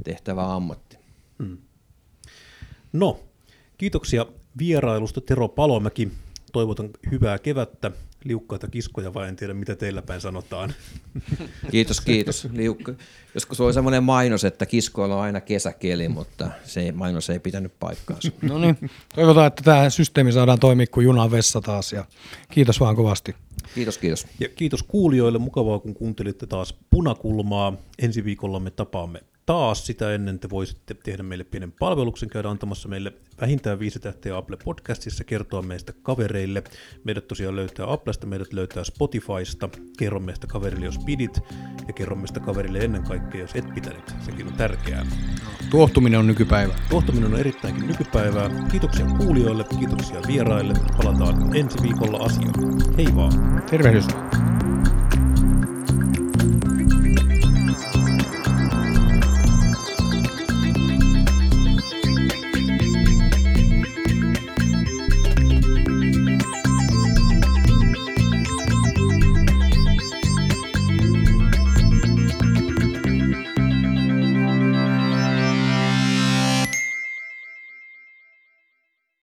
tehtävä 0.04 0.54
ammatti. 0.54 0.96
Mm. 1.38 1.58
No, 2.93 3.19
kiitoksia 3.78 4.26
vierailusta 4.58 5.21
Tero 5.21 5.47
Palomäki. 5.47 6.12
Toivotan 6.52 6.89
hyvää 7.12 7.39
kevättä, 7.39 7.91
liukkaita 8.23 8.67
kiskoja 8.67 9.13
vai 9.13 9.28
en 9.28 9.36
tiedä 9.36 9.54
mitä 9.54 9.76
teillä 9.76 10.02
päin 10.02 10.21
sanotaan. 10.21 10.73
Kiitos, 11.71 12.02
kiitos. 12.02 12.47
Liukka. 12.54 12.93
Joskus 13.34 13.62
oli 13.62 13.73
semmoinen 13.73 14.04
mainos, 14.04 14.43
että 14.43 14.65
kiskoilla 14.65 15.15
on 15.15 15.21
aina 15.21 15.41
kesäkeli, 15.41 16.10
mutta 16.10 16.50
se 16.63 16.91
mainos 16.91 17.30
ei 17.30 17.39
pitänyt 17.39 17.73
paikkaansa. 17.80 18.32
No 18.41 18.58
niin, 18.58 18.89
toivotaan, 19.15 19.47
että 19.47 19.63
tämä 19.63 19.89
systeemi 19.89 20.32
saadaan 20.32 20.60
toimia 20.60 20.88
kuin 20.88 21.04
junan 21.04 21.32
vessa 21.32 21.62
taas 21.62 21.93
ja 21.93 22.06
kiitos 22.52 22.80
vaan 22.80 22.95
kovasti. 22.95 23.36
Kiitos, 23.76 23.97
kiitos. 23.97 24.28
Ja 24.39 24.50
kiitos 24.50 24.84
kuulijoille, 24.84 25.39
mukavaa 25.39 25.80
kun 25.80 25.93
kuuntelitte 25.93 26.47
taas 26.47 26.76
Punakulmaa. 26.89 27.73
Ensi 28.00 28.23
viikolla 28.23 28.60
me 28.60 28.71
tapaamme 28.71 29.23
taas 29.47 29.86
sitä 29.86 30.13
ennen 30.13 30.39
te 30.39 30.49
voisitte 30.49 30.93
tehdä 30.93 31.23
meille 31.23 31.43
pienen 31.43 31.71
palveluksen, 31.71 32.29
käydä 32.29 32.49
antamassa 32.49 32.89
meille 32.89 33.13
vähintään 33.41 33.79
viisi 33.79 33.99
tähteä 33.99 34.38
Apple 34.38 34.57
Podcastissa, 34.63 35.23
kertoa 35.23 35.62
meistä 35.62 35.93
kavereille. 36.03 36.63
Meidät 37.03 37.27
tosiaan 37.27 37.55
löytää 37.55 37.91
Applesta, 37.91 38.27
meidät 38.27 38.53
löytää 38.53 38.83
Spotifysta, 38.83 39.69
kerro 39.97 40.19
meistä 40.19 40.47
kaverille, 40.47 40.86
jos 40.86 40.99
pidit, 41.05 41.39
ja 41.88 41.93
kerro 41.93 42.15
meistä 42.15 42.39
kaverille 42.39 42.79
ennen 42.79 43.03
kaikkea, 43.03 43.41
jos 43.41 43.51
et 43.55 43.73
pitänyt. 43.73 44.13
Sekin 44.25 44.47
on 44.47 44.53
tärkeää. 44.53 45.05
Tuohtuminen 45.69 46.19
on 46.19 46.27
nykypäivä. 46.27 46.73
Tuohtuminen 46.89 47.33
on 47.33 47.39
erittäinkin 47.39 47.88
nykypäivää. 47.88 48.49
Kiitoksia 48.71 49.05
kuulijoille, 49.05 49.63
kiitoksia 49.63 50.21
vieraille. 50.27 50.73
Palataan 50.97 51.55
ensi 51.55 51.77
viikolla 51.81 52.17
asiaan. 52.17 52.95
Hei 52.97 53.15
vaan. 53.15 53.63
Tervehdys. 53.69 54.05